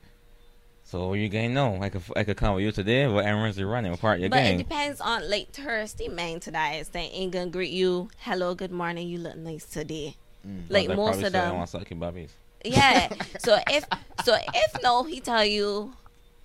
So 0.85 1.13
you 1.13 1.29
gang 1.29 1.53
know 1.53 1.79
I 1.81 1.89
could 1.89 2.01
I 2.15 2.23
could 2.23 2.35
come 2.37 2.55
with 2.55 2.63
you 2.65 2.71
today. 2.71 3.05
but 3.05 3.23
errands 3.25 3.57
you 3.57 3.67
running? 3.67 3.93
apart 3.93 4.01
part 4.01 4.15
of 4.15 4.21
your 4.21 4.29
But 4.31 4.43
it 4.45 4.57
depends 4.57 4.99
on 4.99 5.29
like 5.29 5.51
thirsty 5.51 6.09
man 6.09 6.39
to 6.41 6.51
that 6.51 6.71
extent. 6.71 7.11
Ain't 7.13 7.31
gonna 7.31 7.51
greet 7.51 7.71
you, 7.71 8.09
hello, 8.17 8.53
good 8.55 8.71
morning, 8.71 9.07
you 9.07 9.19
look 9.19 9.37
nice 9.37 9.65
today. 9.65 10.15
Mm. 10.47 10.63
Like 10.69 10.87
They 10.87 10.95
most 10.95 11.07
probably 11.11 11.25
of 11.27 11.33
them. 11.33 11.55
want 11.55 11.69
sucky 11.69 11.97
bubbies. 11.97 12.29
Yeah. 12.65 13.09
so 13.39 13.57
if 13.69 13.85
so 14.25 14.35
if 14.53 14.81
no, 14.83 15.03
he 15.03 15.19
tell 15.19 15.43
you, 15.45 15.93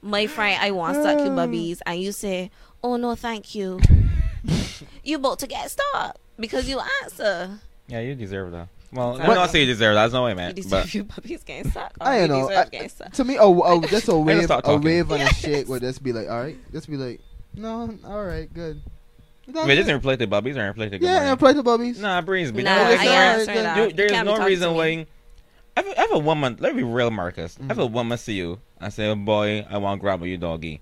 my 0.03 0.27
friend, 0.27 0.61
I 0.63 0.71
want 0.73 0.97
suck 0.97 1.19
you 1.19 1.31
bubbies, 1.31 1.81
and 1.87 2.01
you 2.01 2.13
say, 2.13 2.51
oh 2.83 2.97
no, 2.97 3.15
thank 3.15 3.55
you. 3.55 3.81
you 5.05 5.17
about 5.17 5.39
to 5.41 5.47
get 5.47 5.71
stopped 5.71 6.19
because 6.39 6.69
you 6.69 6.81
answer. 7.03 7.59
Yeah, 7.89 8.01
you 8.01 8.15
deserve 8.15 8.53
that. 8.53 8.69
Well, 8.93 9.13
What- 9.13 9.23
I'm 9.23 9.35
not 9.35 9.51
saying 9.51 9.67
you 9.69 9.75
deserve 9.75 9.95
that. 9.95 10.03
That's 10.03 10.13
no 10.15 10.25
way, 10.25 10.31
You 10.31 10.37
man. 10.37 10.55
deserve 10.55 10.71
But 10.85 10.95
you 10.95 11.05
puppies 11.05 11.43
getting 11.45 11.71
sucked. 11.73 11.97
I 12.01 12.27
don't 12.27 12.31
know. 12.31 12.51
I- 12.51 13.09
To 13.11 13.25
me, 13.25 13.37
oh, 13.39 13.61
oh 13.63 13.81
just 13.83 14.09
a 14.09 14.17
wave, 14.17 14.45
a 14.45 14.47
talking. 14.47 14.81
wave 14.83 15.11
and 15.11 15.23
a 15.23 15.27
Yes. 15.27 15.39
shake 15.41 15.69
would 15.69 15.83
just 15.83 16.03
be 16.03 16.13
like, 16.13 16.29
all 16.29 16.41
right, 16.41 16.57
just 16.73 16.89
be 16.89 16.97
like, 16.97 17.21
no, 17.55 17.95
all 18.07 18.25
right, 18.25 18.53
good. 18.53 18.81
That's 19.51 19.67
wait, 19.67 19.73
it. 19.79 19.83
doesn't 19.83 19.97
replace 19.97 20.19
the 20.19 20.27
bubbies 20.27 20.57
or 20.57 20.69
replace 20.69 20.91
the 20.91 20.99
yeah, 20.99 21.13
morning? 21.15 21.29
and 21.31 21.39
play 21.39 21.53
the 21.55 21.63
bubbies. 21.63 21.99
Nah, 22.01 22.21
breeze. 22.21 22.53
But 22.53 22.65
Nah, 22.65 22.77
no, 22.77 22.83
I 22.83 22.91
listen, 22.91 23.07
answer 23.09 23.53
you- 23.55 23.63
that. 23.63 23.77
you, 23.79 23.83
You 23.85 23.93
there's 23.95 24.11
can't 24.13 24.27
no 24.27 24.45
reason 24.45 24.69
to 24.69 24.75
me. 24.75 24.97
why. 25.77 25.83
If, 25.83 25.87
if 25.99 26.11
a 26.13 26.19
woman, 26.19 26.57
let 26.61 26.75
me 26.77 26.83
be 26.83 26.89
real, 26.89 27.11
Marcus. 27.11 27.57
If 27.57 27.63
Mm-hmm. 27.69 27.81
a 27.81 27.87
woman 27.87 28.19
see 28.19 28.35
you 28.35 28.61
and 28.81 28.93
say, 28.93 29.09
oh, 29.09 29.15
"Boy, 29.15 29.65
I 29.71 29.79
want 29.79 30.01
to 30.01 30.03
grab 30.03 30.23
you, 30.25 30.37
doggy," 30.37 30.81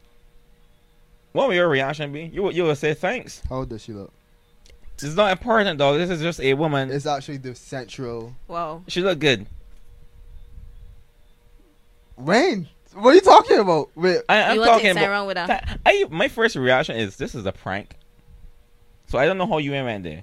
what 1.33 1.49
will 1.49 1.55
your 1.55 1.69
reaction 1.69 2.13
be? 2.13 2.25
You 2.33 2.43
will- 2.45 2.53
you 2.53 2.65
will 2.65 2.75
say 2.77 2.93
thanks. 2.95 3.41
How 3.49 3.65
does 3.65 3.83
she 3.83 3.93
look? 3.93 4.13
It's 4.95 5.15
not 5.15 5.31
important, 5.31 5.79
dog. 5.79 5.99
This 5.99 6.09
is 6.11 6.23
just 6.23 6.41
a 6.41 6.55
woman. 6.55 6.91
It's 6.91 7.05
actually 7.07 7.37
the 7.37 7.55
central. 7.55 8.35
Whoa. 8.47 8.83
she 8.89 9.01
look 9.03 9.19
good. 9.19 9.47
Rain. 12.17 12.67
What 12.95 13.11
are 13.11 13.15
you 13.15 13.21
talking 13.21 13.59
about? 13.59 13.91
Wait, 13.95 14.23
I, 14.29 14.43
I'm 14.45 14.55
you 14.55 14.61
want 14.61 14.69
to 14.69 14.73
talking 14.73 14.95
take 14.95 14.97
about. 15.05 15.11
wrong 15.11 15.27
with 15.27 15.37
her? 15.37 15.47
That- 15.47 15.81
I 15.85 16.07
my 16.11 16.29
first 16.29 16.57
reaction 16.57 16.97
is 16.97 17.17
this 17.17 17.35
is 17.35 17.45
a 17.45 17.53
prank. 17.53 17.95
So 19.07 19.19
I 19.19 19.27
don't 19.27 19.39
know 19.39 19.47
how 19.47 19.59
you 19.59 19.73
went 19.73 20.05
there. 20.05 20.23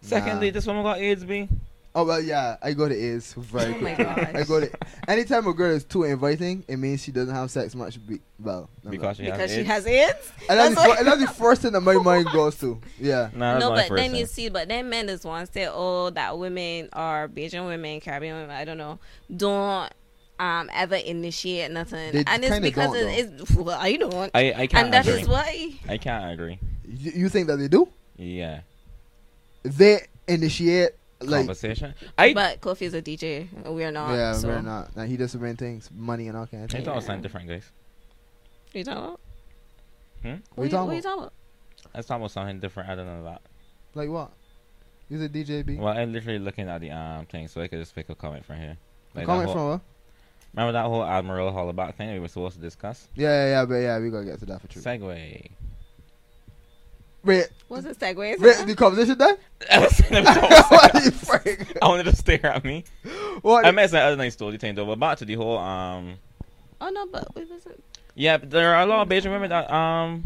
Secondly, 0.00 0.48
Nah. 0.50 0.54
this 0.54 0.66
woman 0.66 0.82
got 0.82 0.98
AIDS, 0.98 1.24
B. 1.24 1.48
Oh 1.94 2.04
well, 2.04 2.20
yeah, 2.20 2.58
I 2.62 2.74
go 2.74 2.86
to 2.88 2.94
A's 2.94 3.32
very 3.32 3.74
Oh 3.74 3.78
my 3.80 3.94
quickly. 3.94 4.04
gosh. 4.04 4.34
I 4.34 4.42
go 4.44 4.60
to 4.60 4.70
anytime 5.08 5.46
a 5.46 5.54
girl 5.54 5.70
is 5.70 5.82
too 5.82 6.04
inviting, 6.04 6.62
it 6.68 6.76
means 6.76 7.02
she 7.02 7.10
doesn't 7.10 7.34
have 7.34 7.50
sex 7.50 7.74
much. 7.74 8.04
Be, 8.06 8.20
well, 8.38 8.68
no, 8.84 8.90
Because 8.90 9.16
she 9.16 9.24
has 9.24 9.32
Because 9.32 9.50
she 9.50 9.58
AIDS. 9.60 9.68
has 9.68 9.86
AIDS. 9.86 10.32
and 10.50 10.58
that's, 10.60 10.68
the, 10.74 10.74
That's 10.74 10.92
fir- 10.92 10.98
and 10.98 11.06
that's 11.08 11.20
the 11.22 11.26
first 11.42 11.62
thing 11.62 11.72
that 11.72 11.80
my 11.80 11.94
mind 11.94 12.26
goes 12.34 12.56
to. 12.60 12.78
Yeah, 13.00 13.30
Nah, 13.34 13.58
no, 13.58 13.70
but 13.70 13.88
then 13.88 14.10
thing. 14.10 14.16
you 14.16 14.26
see, 14.26 14.50
but 14.50 14.68
then 14.68 14.90
men 14.90 15.08
is 15.08 15.24
one 15.24 15.50
say, 15.50 15.68
oh, 15.72 16.10
that 16.10 16.38
women 16.38 16.90
or 16.94 17.30
Bajan 17.34 17.66
women, 17.66 17.98
Caribbean 18.00 18.36
women, 18.42 18.50
I 18.50 18.66
don't 18.66 18.76
know, 18.78 18.98
don't 19.34 19.90
um 20.38 20.68
ever 20.74 20.96
initiate 20.96 21.70
nothing, 21.70 22.12
They 22.12 22.24
and 22.26 22.44
it's 22.44 22.58
because 22.60 22.92
don't, 22.92 23.08
it, 23.08 23.30
it's 23.40 23.50
well, 23.54 23.78
I 23.80 23.96
don't, 23.96 24.30
I 24.34 24.52
I 24.52 24.66
can't 24.66 24.84
and 24.84 24.92
that 24.92 25.06
agree. 25.08 25.22
is 25.22 25.28
why. 25.28 25.70
I 25.88 25.96
can't 25.96 26.30
agree. 26.30 26.58
You, 26.88 27.12
you 27.12 27.28
think 27.28 27.46
that 27.48 27.56
they 27.56 27.68
do? 27.68 27.88
Yeah, 28.16 28.60
They 29.62 30.00
initiate 30.28 30.92
like. 31.20 31.40
conversation. 31.40 31.94
I 32.16 32.32
But 32.32 32.60
Kofi 32.60 32.82
is 32.82 32.94
a 32.94 33.02
DJ, 33.02 33.48
we're 33.66 33.90
not. 33.90 34.14
yeah, 34.14 34.32
so. 34.32 34.48
we're 34.48 34.62
not. 34.62 34.96
Now 34.96 35.04
he 35.04 35.16
does 35.16 35.32
so 35.32 35.38
many 35.38 35.54
things, 35.56 35.90
money 35.94 36.28
and 36.28 36.36
all 36.36 36.46
kind 36.46 36.64
of 36.64 36.70
I 36.70 36.72
things. 36.72 36.84
thought 36.84 36.92
it 36.92 36.96
was 36.96 37.04
something 37.06 37.22
different, 37.22 37.48
guys. 37.48 37.70
What 38.72 38.74
you 38.78 38.84
talking 38.84 39.02
about? 39.04 39.20
Hmm? 40.22 40.34
What 40.54 40.64
you 40.64 40.70
talking 40.70 40.86
what 40.88 40.92
you 40.94 41.00
about? 41.00 41.02
talking 41.02 41.22
about? 41.22 41.32
I 41.94 42.02
thought 42.02 42.16
about 42.16 42.30
something 42.30 42.60
different 42.60 42.90
other 42.90 43.04
than 43.04 43.24
that. 43.24 43.42
Like 43.94 44.08
what? 44.08 44.32
He's 45.08 45.22
a 45.22 45.28
DJ 45.28 45.64
B. 45.64 45.76
Well, 45.76 45.96
I'm 45.96 46.12
literally 46.12 46.38
looking 46.38 46.68
at 46.68 46.80
the 46.80 46.90
um 46.90 47.26
thing, 47.26 47.48
so 47.48 47.60
I 47.60 47.68
could 47.68 47.78
just 47.78 47.94
pick 47.94 48.08
a 48.08 48.14
comment 48.14 48.44
from 48.44 48.56
here. 48.56 48.76
Like 49.14 49.24
that 49.24 49.26
Comment 49.26 49.46
whole- 49.46 49.54
from 49.54 49.68
what? 49.70 49.80
Remember 50.54 50.72
that 50.72 50.84
whole 50.86 51.04
Admiral 51.04 51.52
Hollaback 51.52 51.96
thing 51.96 52.12
we 52.14 52.18
were 52.18 52.28
supposed 52.28 52.56
to 52.56 52.62
discuss? 52.62 53.08
Yeah, 53.14 53.28
yeah, 53.28 53.50
yeah, 53.60 53.64
but 53.66 53.74
yeah, 53.76 53.98
we 53.98 54.08
gotta 54.10 54.24
get 54.24 54.38
to 54.40 54.46
that 54.46 54.60
for 54.62 54.68
true. 54.68 54.80
Segway. 54.80 55.50
Wait, 57.26 57.48
What's 57.68 57.84
the 57.84 57.94
segue? 57.94 58.16
wait, 58.38 58.66
the 58.66 58.74
conversation 58.76 59.18
done? 59.18 59.36
I 59.72 59.80
was 59.80 59.96
saying 59.96 60.24
what 60.24 60.90
about- 60.90 61.04
you 61.04 61.10
freak? 61.10 61.76
I 61.82 61.88
wanted 61.88 62.04
to 62.04 62.16
stare 62.16 62.46
at 62.46 62.64
me. 62.64 62.84
What? 63.42 63.66
I 63.66 63.70
meant 63.72 63.90
some 63.90 64.00
other 64.00 64.16
nice 64.16 64.32
story 64.34 64.56
thing 64.58 64.74
though, 64.76 64.86
but 64.86 64.98
back 64.98 65.18
to 65.18 65.24
the 65.24 65.34
whole 65.34 65.58
um 65.58 66.14
oh 66.80 66.88
no, 66.90 67.06
but 67.06 67.34
we 67.34 67.44
wasn't. 67.44 67.82
Yeah, 68.14 68.38
but 68.38 68.50
there 68.50 68.74
are 68.74 68.82
a 68.82 68.86
lot 68.86 69.02
of 69.02 69.12
Asian 69.12 69.32
women 69.32 69.50
that 69.50 69.70
um 69.70 70.22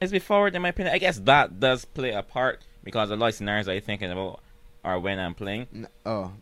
It's 0.00 0.12
be 0.12 0.18
forward 0.18 0.54
in 0.56 0.62
my 0.62 0.68
opinion. 0.70 0.94
I 0.94 0.98
guess 0.98 1.18
that 1.20 1.60
does 1.60 1.84
play 1.84 2.10
a 2.10 2.22
part 2.22 2.62
because 2.84 3.10
a 3.10 3.16
lot 3.16 3.28
of 3.28 3.34
scenarios 3.34 3.68
I'm 3.68 3.80
thinking 3.80 4.10
about 4.10 4.40
are 4.84 4.98
when 4.98 5.18
I'm 5.18 5.34
playing. 5.34 5.66
N- 5.74 5.88
oh, 6.04 6.32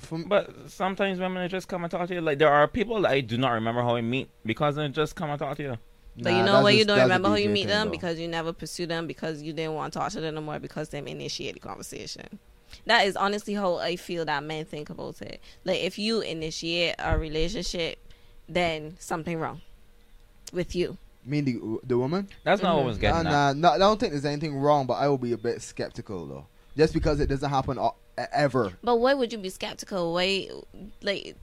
from, 0.00 0.24
But 0.24 0.70
sometimes 0.70 1.18
women 1.20 1.48
just 1.48 1.68
come 1.68 1.84
and 1.84 1.90
talk 1.90 2.08
to 2.08 2.14
you. 2.14 2.20
Like 2.20 2.38
there 2.38 2.52
are 2.52 2.66
people 2.68 3.00
that 3.02 3.10
I 3.12 3.20
do 3.20 3.38
not 3.38 3.52
remember 3.52 3.82
how 3.82 3.96
I 3.96 4.00
meet 4.00 4.28
because 4.44 4.74
they 4.76 4.88
just 4.88 5.14
come 5.16 5.30
and 5.30 5.38
talk 5.38 5.56
to 5.58 5.62
you. 5.62 5.78
But 6.16 6.30
Nah, 6.32 6.38
you 6.38 6.44
know 6.44 6.52
that's 6.52 6.64
why 6.64 6.70
you 6.72 6.84
don't 6.84 7.00
remember 7.00 7.28
how 7.30 7.34
you 7.36 7.48
meet 7.48 7.66
them 7.68 7.86
though. 7.86 7.90
because 7.92 8.18
you 8.18 8.28
never 8.28 8.52
pursue 8.52 8.86
them 8.86 9.06
because 9.06 9.42
you 9.42 9.52
didn't 9.52 9.74
want 9.74 9.92
to 9.94 9.98
talk 9.98 10.12
to 10.12 10.20
them 10.20 10.34
no 10.34 10.40
more 10.42 10.58
because 10.58 10.90
them 10.90 11.06
initiate 11.08 11.54
the 11.54 11.60
conversation. 11.60 12.38
That 12.86 13.06
is 13.06 13.16
honestly 13.16 13.54
how 13.54 13.76
I 13.76 13.96
feel 13.96 14.24
that 14.26 14.42
men 14.44 14.64
think 14.66 14.90
about 14.90 15.20
it. 15.22 15.40
Like 15.64 15.80
if 15.80 15.98
you 15.98 16.20
initiate 16.20 16.96
a 16.98 17.18
relationship, 17.18 17.98
then 18.48 18.96
something 18.98 19.38
wrong 19.38 19.62
with 20.52 20.74
you. 20.76 20.98
mean 21.24 21.44
the 21.44 21.78
the 21.86 21.96
woman. 21.96 22.28
That's 22.44 22.60
not 22.62 22.74
what 22.76 22.82
I 22.82 22.86
was 22.86 22.96
Nah, 22.96 23.00
getting 23.00 23.26
at. 23.26 23.30
nah, 23.30 23.52
nah, 23.54 23.70
I 23.74 23.78
don't 23.78 23.98
think 23.98 24.12
there's 24.12 24.24
anything 24.24 24.56
wrong, 24.58 24.86
but 24.86 24.94
I 24.94 25.08
will 25.08 25.18
be 25.18 25.32
a 25.32 25.38
bit 25.38 25.62
skeptical 25.62 26.26
though, 26.26 26.46
just 26.76 26.92
because 26.92 27.20
it 27.20 27.28
doesn't 27.28 27.48
happen 27.48 27.78
o- 27.78 27.94
ever. 28.16 28.72
But 28.82 28.96
why 28.96 29.14
would 29.14 29.32
you 29.32 29.38
be 29.38 29.48
skeptical? 29.48 30.12
Why, 30.12 30.48
like, 31.02 31.36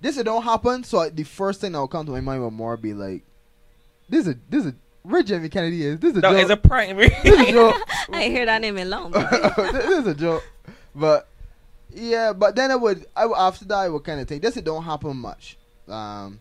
This 0.00 0.16
it 0.16 0.24
don't 0.24 0.42
happen, 0.42 0.82
so 0.84 1.08
the 1.10 1.24
first 1.24 1.60
thing 1.60 1.72
that 1.72 1.78
will 1.78 1.88
come 1.88 2.06
to 2.06 2.12
my 2.12 2.20
mind 2.20 2.40
will 2.42 2.50
more 2.50 2.76
be 2.76 2.94
like, 2.94 3.22
this 4.08 4.26
is 4.26 4.34
a 4.34 4.38
this 4.48 4.64
is 4.64 4.72
a 4.72 4.74
where 5.02 5.22
Jamie 5.22 5.48
Kennedy 5.48 5.84
is. 5.86 5.98
This 6.00 6.12
is 6.12 6.18
a 6.18 6.20
No, 6.20 6.32
joke. 6.32 6.40
it's 6.42 6.50
a 6.50 6.56
prank. 6.56 6.96
this 6.98 7.24
is 7.24 7.48
a 7.48 7.52
joke. 7.52 7.76
I 8.12 8.22
hear 8.24 8.46
that 8.46 8.60
name 8.60 8.76
alone. 8.78 9.12
this 9.12 9.98
is 10.00 10.06
a 10.06 10.14
joke. 10.14 10.44
But 10.94 11.28
yeah, 11.94 12.32
but 12.32 12.56
then 12.56 12.70
I 12.70 12.76
would 12.76 13.06
I 13.16 13.26
would, 13.26 13.36
after 13.38 13.64
that 13.66 13.74
I 13.78 13.88
would 13.88 14.04
kind 14.04 14.20
of 14.20 14.28
think 14.28 14.42
this 14.42 14.56
it 14.56 14.64
don't 14.64 14.82
happen 14.84 15.16
much. 15.16 15.56
Um, 15.88 16.40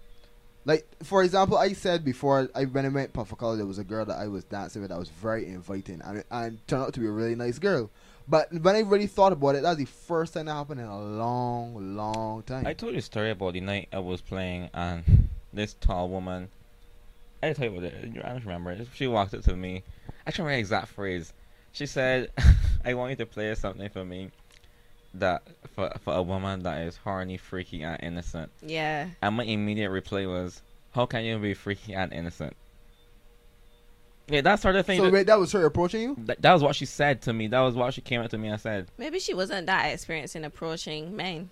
like 0.66 0.86
for 1.04 1.24
example, 1.24 1.58
I 1.58 1.72
said 1.74 2.04
before 2.04 2.50
I 2.54 2.66
when 2.66 2.86
I 2.86 2.90
went 2.90 3.14
Puffer 3.14 3.36
College, 3.38 3.58
there 3.58 3.66
was 3.66 3.78
a 3.78 3.84
girl 3.86 4.04
that 4.06 4.18
I 4.18 4.28
was 4.28 4.44
dancing 4.44 4.82
with 4.82 4.90
that 4.92 5.00
was 5.00 5.10
very 5.10 5.48
inviting 5.48 6.02
and 6.04 6.24
and 6.32 6.68
turned 6.68 6.84
out 6.84 6.94
to 6.96 7.00
be 7.00 7.06
a 7.08 7.12
really 7.12 7.36
nice 7.36 7.60
girl. 7.60 7.90
But 8.28 8.52
when 8.52 8.76
I 8.76 8.80
really 8.80 9.08
thought 9.08 9.32
about 9.32 9.56
it, 9.56 9.64
that's 9.64 9.78
the 9.78 9.86
first 9.86 10.34
time 10.34 10.48
that 10.48 10.54
happened 10.54 10.82
in 10.82 10.86
a 10.86 11.00
long, 11.02 11.96
long 11.96 12.44
time. 12.44 12.68
I 12.68 12.74
told 12.74 12.92
you 12.92 13.00
a 13.00 13.02
story 13.02 13.32
about 13.32 13.54
the 13.54 13.62
night 13.62 13.88
I 13.94 14.00
was 14.00 14.20
playing 14.20 14.70
and 14.74 15.30
this 15.54 15.76
tall 15.80 16.10
woman. 16.10 16.50
I 17.44 17.54
tell 17.54 17.66
you 17.66 17.72
what, 17.74 17.84
it- 17.84 17.94
I 18.24 18.30
don't 18.30 18.40
remember. 18.46 18.72
it. 18.72 18.88
She 18.96 19.08
walked 19.08 19.34
up 19.34 19.44
to 19.44 19.56
me. 19.56 19.84
I 20.26 20.32
can't 20.32 20.40
remember 20.40 20.54
the 20.56 20.60
exact 20.60 20.88
phrase. 20.90 21.34
She 21.72 21.86
said, 21.86 22.32
"I 22.86 22.94
want 22.96 23.12
you 23.12 23.16
to 23.18 23.26
play 23.26 23.54
something 23.56 23.90
for 23.90 24.04
me 24.04 24.32
that 25.14 25.44
for 25.76 25.92
for 26.04 26.14
a 26.16 26.22
woman 26.22 26.64
that 26.64 26.82
is 26.82 26.98
horny, 26.98 27.38
freaky, 27.38 27.84
and 27.84 27.98
innocent." 28.02 28.52
yeah. 28.62 29.10
And 29.22 29.36
my 29.36 29.44
immediate 29.44 29.90
reply 29.92 30.26
was, 30.26 30.62
"How 30.92 31.06
can 31.06 31.24
you 31.24 31.38
be 31.38 31.54
freaky 31.54 31.94
and 31.94 32.12
innocent?" 32.12 32.56
Yeah, 34.30 34.42
that 34.42 34.60
sort 34.60 34.76
of 34.76 34.86
thing. 34.86 34.98
So 35.00 35.06
that, 35.06 35.14
wait, 35.14 35.28
that 35.28 35.40
was 35.40 35.54
her 35.54 35.66
approaching 35.66 36.02
you? 36.02 36.16
that, 36.26 36.42
that 36.42 36.52
was 36.54 36.62
what 36.62 36.76
she 36.76 36.86
said 36.86 37.22
to 37.24 37.34
me. 37.34 37.48
That 37.48 37.62
was 37.62 37.76
what 37.76 37.94
she 37.94 38.02
came 38.02 38.20
up 38.22 38.30
to 38.32 38.38
me 38.38 38.50
and 38.50 38.60
said. 38.60 38.88
Maybe 38.98 39.20
she 39.20 39.34
wasn't 39.34 39.68
that 39.68 39.86
experienced 39.86 40.36
in 40.36 40.44
approaching 40.44 41.16
men. 41.16 41.50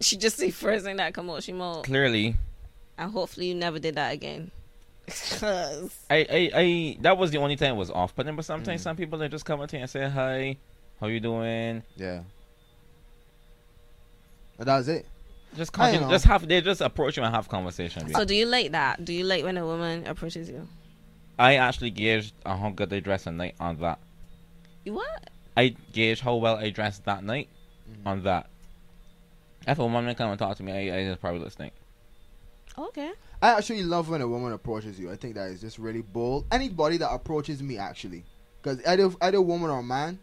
She 0.00 0.16
just 0.16 0.38
see 0.38 0.50
first 0.50 0.86
thing 0.86 0.96
that 0.96 1.12
come 1.12 1.28
out 1.28 1.42
she 1.42 1.52
mouth. 1.52 1.84
Clearly, 1.84 2.36
And 2.96 3.12
hopefully 3.12 3.48
you 3.48 3.54
never 3.54 3.78
did 3.78 3.96
that 3.96 4.14
again. 4.14 4.50
'Cause- 5.10 5.90
I, 6.10 6.16
I, 6.30 6.50
I, 6.54 6.96
that 7.00 7.16
was 7.18 7.30
the 7.30 7.38
only 7.38 7.56
time 7.56 7.74
it 7.74 7.78
was 7.78 7.90
off. 7.90 8.14
But 8.14 8.26
then, 8.26 8.36
but 8.36 8.44
sometimes 8.44 8.80
Mhm. 8.80 8.84
some 8.84 8.96
people 8.96 9.18
they 9.18 9.28
just 9.28 9.44
come 9.44 9.60
up 9.60 9.68
to 9.70 9.76
you 9.76 9.82
and 9.82 9.90
say, 9.90 10.08
"Hi, 10.08 10.56
how 11.00 11.06
you 11.08 11.20
doing?" 11.20 11.82
Yeah. 11.96 12.20
And 14.58 14.68
that 14.68 14.76
was 14.78 14.88
it. 14.88 15.06
Just 15.56 15.76
I 15.78 15.90
continue, 15.90 16.12
just 16.12 16.24
have 16.26 16.46
they 16.46 16.60
just 16.60 16.80
approach 16.80 17.16
you 17.16 17.24
and 17.24 17.34
have 17.34 17.48
conversation. 17.48 18.08
so 18.14 18.24
do 18.24 18.34
you 18.34 18.46
like 18.46 18.70
that? 18.72 19.04
Do 19.04 19.12
you 19.12 19.24
like 19.24 19.42
when 19.42 19.56
a 19.56 19.66
woman 19.66 20.06
approaches 20.06 20.48
you? 20.48 20.68
I 21.38 21.56
actually 21.56 21.90
gauged 21.90 22.34
uh, 22.44 22.56
how 22.56 22.70
good 22.70 22.90
they 22.90 23.00
dress 23.00 23.26
at 23.26 23.34
night 23.34 23.56
on 23.58 23.78
that. 23.78 23.98
You 24.84 24.94
what? 24.94 25.30
I 25.56 25.74
gauge 25.92 26.20
how 26.20 26.36
well 26.36 26.56
I 26.56 26.70
dressed 26.70 27.04
that 27.06 27.24
night 27.24 27.48
Mhm. 27.90 28.06
on 28.06 28.22
that. 28.24 28.46
If 29.66 29.78
a 29.78 29.84
woman 29.86 30.14
come 30.14 30.30
and 30.30 30.38
talk 30.38 30.56
to 30.58 30.62
me, 30.62 30.72
I, 30.90 30.98
I 30.98 31.04
just 31.06 31.20
probably 31.20 31.40
listening. 31.40 31.72
Okay. 32.78 33.12
I 33.42 33.56
actually 33.56 33.82
love 33.82 34.08
when 34.08 34.20
a 34.20 34.28
woman 34.28 34.52
approaches 34.52 34.98
you. 34.98 35.10
I 35.10 35.16
think 35.16 35.34
that 35.34 35.48
is 35.50 35.60
just 35.60 35.78
really 35.78 36.02
bold. 36.02 36.46
Anybody 36.52 36.96
that 36.98 37.10
approaches 37.10 37.62
me, 37.62 37.78
actually, 37.78 38.24
because 38.62 38.84
either 38.86 39.10
either 39.20 39.40
woman 39.40 39.70
or 39.70 39.82
man, 39.82 40.18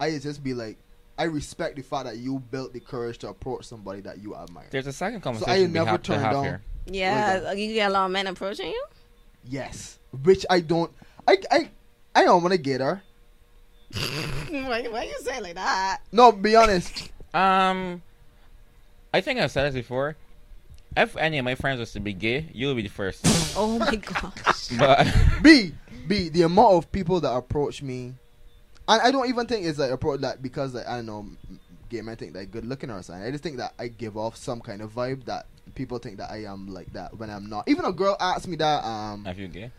I 0.00 0.16
just 0.18 0.42
be 0.42 0.54
like, 0.54 0.76
I 1.18 1.24
respect 1.24 1.76
the 1.76 1.82
fact 1.82 2.06
that 2.06 2.16
you 2.16 2.38
built 2.50 2.72
the 2.72 2.80
courage 2.80 3.18
to 3.18 3.28
approach 3.28 3.64
somebody 3.66 4.00
that 4.02 4.22
you 4.22 4.34
admire. 4.34 4.66
There's 4.70 4.86
a 4.86 4.92
second 4.92 5.18
I 5.18 5.20
conversation 5.20 5.62
we 5.62 5.68
never 5.68 5.90
have 5.90 6.02
to 6.02 6.12
turned 6.12 6.22
have 6.22 6.32
down- 6.32 6.44
here. 6.44 6.62
Yeah, 6.86 7.52
you 7.52 7.74
get 7.74 7.90
a 7.90 7.92
lot 7.92 8.06
of 8.06 8.10
men 8.10 8.26
approaching 8.26 8.66
you. 8.68 8.84
Yes, 9.48 9.98
which 10.24 10.44
I 10.50 10.60
don't. 10.60 10.90
I 11.28 11.36
I 11.50 11.70
I 12.14 12.24
don't 12.24 12.42
want 12.42 12.52
to 12.52 12.58
get 12.58 12.80
her. 12.80 13.02
why, 14.50 14.86
why 14.88 15.04
you 15.04 15.14
say 15.20 15.36
it 15.36 15.42
like 15.42 15.54
that? 15.54 15.98
No, 16.10 16.32
be 16.32 16.56
honest. 16.56 17.10
Um, 17.34 18.02
I 19.12 19.20
think 19.20 19.38
I've 19.38 19.50
said 19.50 19.66
this 19.66 19.74
before. 19.74 20.16
If 20.96 21.16
any 21.16 21.38
of 21.38 21.44
my 21.44 21.54
friends 21.54 21.80
was 21.80 21.92
to 21.92 22.00
be 22.00 22.12
gay, 22.12 22.48
you'll 22.52 22.74
be 22.74 22.82
the 22.82 22.88
first. 22.88 23.24
Oh 23.56 23.78
my 23.78 23.96
gosh. 23.96 24.68
but 24.78 25.06
B 25.42 25.72
B 26.08 26.28
the 26.30 26.42
amount 26.42 26.72
of 26.74 26.90
people 26.92 27.20
that 27.20 27.30
approach 27.32 27.82
me, 27.82 28.14
and 28.88 29.02
I 29.02 29.10
don't 29.10 29.28
even 29.28 29.46
think 29.46 29.66
it's 29.66 29.78
like 29.78 29.90
approach 29.90 30.20
that 30.22 30.42
because 30.42 30.74
like 30.74 30.86
I 30.88 30.96
don't 30.96 31.06
know, 31.06 31.18
m- 31.20 31.60
gay 31.90 32.00
men 32.00 32.16
think 32.16 32.32
that 32.32 32.50
good 32.50 32.64
looking 32.64 32.90
or 32.90 33.02
something. 33.02 33.22
I 33.24 33.30
just 33.30 33.42
think 33.42 33.58
that 33.58 33.74
I 33.78 33.88
give 33.88 34.16
off 34.16 34.36
some 34.36 34.60
kind 34.60 34.80
of 34.80 34.92
vibe 34.94 35.24
that 35.26 35.46
people 35.74 35.98
think 35.98 36.16
that 36.18 36.30
I 36.30 36.44
am 36.44 36.68
like 36.72 36.92
that 36.94 37.16
when 37.18 37.28
I'm 37.30 37.48
not. 37.48 37.68
Even 37.68 37.84
a 37.84 37.92
girl 37.92 38.16
asked 38.20 38.48
me 38.48 38.56
that, 38.56 38.82
um, 38.84 39.26
if 39.26 39.38
you 39.38 39.48
gay, 39.48 39.70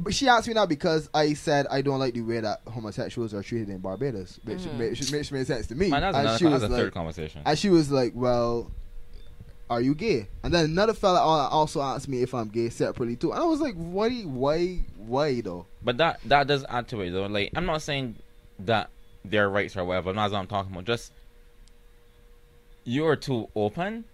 but 0.00 0.14
she 0.14 0.28
asked 0.28 0.46
me 0.46 0.54
that 0.54 0.68
because 0.68 1.08
I 1.12 1.34
said 1.34 1.66
I 1.68 1.82
don't 1.82 1.98
like 1.98 2.14
the 2.14 2.22
way 2.22 2.38
that 2.40 2.60
homosexuals 2.72 3.34
are 3.34 3.42
treated 3.42 3.68
in 3.70 3.78
Barbados, 3.78 4.38
which 4.44 4.58
Mhm. 4.60 4.78
made, 4.78 4.90
which 4.90 5.10
made, 5.12 5.32
made 5.32 5.46
sense 5.48 5.66
to 5.66 5.74
me. 5.74 5.88
man, 5.90 6.02
that's 6.02 6.16
and 6.16 6.26
another 6.26 6.38
she 6.38 6.44
that's 6.44 6.54
was 6.54 6.62
a 6.62 6.68
like, 6.68 6.80
third 6.80 6.94
conversation. 6.94 7.42
and 7.44 7.58
she 7.58 7.70
was 7.70 7.90
like, 7.90 8.12
"Well, 8.14 8.70
are 9.68 9.80
you 9.80 9.94
gay?" 9.94 10.28
And 10.42 10.52
then 10.52 10.64
another 10.66 10.94
fella 10.94 11.20
also 11.20 11.80
asked 11.80 12.08
me 12.08 12.22
if 12.22 12.34
I'm 12.34 12.48
gay 12.48 12.68
separately 12.68 13.16
too. 13.16 13.32
And 13.32 13.40
I 13.42 13.44
was 13.44 13.60
like, 13.60 13.74
"Why? 13.74 14.10
Why? 14.22 14.80
Why 14.96 15.40
though?" 15.40 15.66
But 15.82 15.98
that 15.98 16.20
that 16.24 16.46
does 16.46 16.64
add 16.68 16.88
to 16.88 17.00
it 17.00 17.10
though. 17.10 17.26
Like 17.26 17.50
I'm 17.54 17.66
not 17.66 17.82
saying 17.82 18.16
that 18.60 18.90
their 19.24 19.48
rights 19.48 19.76
or 19.76 19.84
whatever. 19.84 20.12
Not 20.12 20.30
what 20.30 20.38
I'm 20.38 20.46
talking 20.46 20.72
about. 20.72 20.84
Just 20.84 21.12
you're 22.84 23.16
too 23.16 23.48
open. 23.54 24.04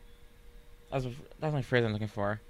That's 0.91 1.07
that's 1.41 1.53
my 1.53 1.63
phrase 1.63 1.85
I'm 1.85 1.93
looking 1.93 2.09
for. 2.09 2.41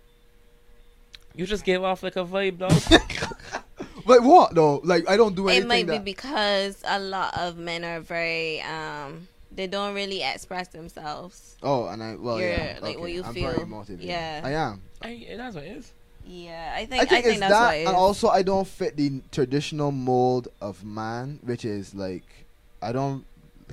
You 1.35 1.47
just 1.47 1.65
gave 1.65 1.83
off 1.83 2.03
like 2.03 2.17
a 2.17 2.25
vibe, 2.25 2.59
though. 2.59 2.69
like 4.07 4.23
what 4.23 4.55
though? 4.55 4.81
Like 4.85 5.09
I 5.09 5.17
don't 5.17 5.35
do 5.35 5.49
anything. 5.49 5.65
It 5.65 5.69
might 5.69 5.87
be 5.87 5.93
that, 5.93 6.05
because 6.05 6.83
a 6.87 6.99
lot 6.99 7.37
of 7.39 7.57
men 7.57 7.85
are 7.85 8.01
very 8.01 8.61
um 8.63 9.29
they 9.55 9.67
don't 9.67 9.95
really 9.95 10.23
express 10.23 10.69
themselves. 10.69 11.57
oh, 11.63 11.87
and 11.89 12.03
I 12.03 12.15
well 12.17 12.39
You're, 12.41 12.51
yeah, 12.51 12.79
like, 12.81 12.99
what 12.99 13.13
you 13.13 13.23
I'm 13.25 13.35
feel. 13.35 13.51
very 13.51 13.63
emotive. 13.63 14.01
Yeah. 14.01 14.41
I 14.45 14.51
am. 14.53 14.83
I, 15.03 15.27
that's 15.37 15.55
what 15.55 15.65
it 15.65 15.77
is. 15.77 15.93
Yeah, 16.25 16.73
I 16.77 16.81
I 16.83 16.87
think 16.87 17.03
I 17.03 17.05
think, 17.07 17.25
think, 17.25 17.27
it's 17.27 17.41
that's 17.41 17.53
that, 17.53 17.67
what 17.67 17.77
it 17.77 17.81
is. 17.83 17.89
and 17.89 17.97
also 17.97 18.29
I 18.29 18.43
don't 18.43 18.67
fit 18.67 18.97
the 18.97 19.21
traditional 19.33 19.91
mold 19.91 20.49
of 20.61 20.85
man, 20.85 21.41
which 21.43 21.65
is 21.65 21.95
like 21.95 22.23
I 22.81 22.93
don't 22.93 23.25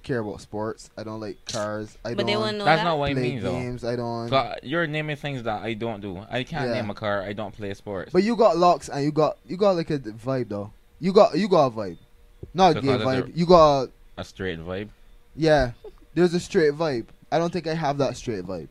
care 0.03 0.19
about 0.19 0.39
sports. 0.41 0.89
I 0.97 1.03
don't 1.03 1.19
like 1.19 1.37
cars. 1.45 1.97
I 2.05 2.13
but 2.15 2.25
don't 2.25 2.57
know 2.57 2.63
That's 2.65 2.79
that. 2.79 2.85
not 2.85 2.97
what 2.97 3.09
I 3.09 3.13
play 3.13 3.21
mean, 3.21 3.41
though. 3.43 3.51
games. 3.51 3.83
I 3.83 3.95
don't. 3.97 4.29
So, 4.29 4.55
you're 4.63 4.87
naming 4.87 5.17
things 5.17 5.43
that 5.43 5.61
I 5.61 5.73
don't 5.73 5.99
do. 6.01 6.25
I 6.29 6.43
can't 6.43 6.67
Yeah. 6.69 6.73
name 6.75 6.89
a 6.89 6.93
car. 6.95 7.21
I 7.21 7.33
don't 7.33 7.53
play 7.55 7.73
sports. 7.73 8.11
But 8.13 8.23
you 8.23 8.35
got 8.35 8.57
locks 8.57 8.89
and 8.89 9.03
you 9.03 9.11
got 9.11 9.37
you 9.45 9.55
got 9.57 9.75
like 9.75 9.89
a 9.91 9.99
vibe 9.99 10.49
though. 10.49 10.71
You 10.99 11.13
got 11.13 11.37
you 11.37 11.47
got 11.47 11.67
a 11.67 11.71
vibe, 11.71 11.97
not 12.53 12.77
a 12.77 12.81
gay 12.81 12.87
vibe. 12.97 13.25
the- 13.33 13.37
You 13.39 13.45
got 13.45 13.83
a, 13.83 13.89
a 14.17 14.23
straight 14.23 14.59
vibe. 14.59 14.89
Yeah. 15.39 15.71
There's 16.13 16.33
a 16.33 16.39
straight 16.39 16.73
vibe. 16.73 17.07
I 17.31 17.37
don't 17.37 17.51
think 17.51 17.65
I 17.65 17.73
have 17.73 17.97
that 17.99 18.17
straight 18.17 18.43
vibe. 18.43 18.67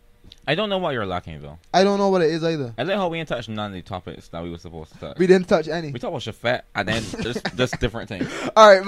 I 0.46 0.54
don't 0.54 0.70
know 0.70 0.78
what 0.78 0.92
you're 0.92 1.06
lacking 1.06 1.40
though. 1.42 1.58
I 1.74 1.84
don't 1.84 1.98
know 1.98 2.08
what 2.08 2.22
it 2.22 2.30
is 2.30 2.42
either. 2.42 2.74
I 2.78 2.82
like 2.82 2.96
how 2.96 3.08
we 3.08 3.18
didn't 3.18 3.28
touch 3.28 3.48
none 3.48 3.66
of 3.66 3.72
the 3.74 3.82
topics 3.82 4.28
that 4.28 4.42
we 4.42 4.50
were 4.50 4.58
supposed 4.58 4.92
to 4.92 4.98
touch. 4.98 5.18
We 5.18 5.26
didn't 5.26 5.46
touch 5.46 5.68
any. 5.68 5.92
We 5.92 5.98
talked 5.98 6.26
about 6.26 6.34
Shafet 6.34 6.62
and 6.74 6.88
then 6.88 7.02
just 7.22 7.56
just 7.56 7.78
different 7.80 8.08
things. 8.08 8.30
All 8.56 8.68
right. 8.74 8.84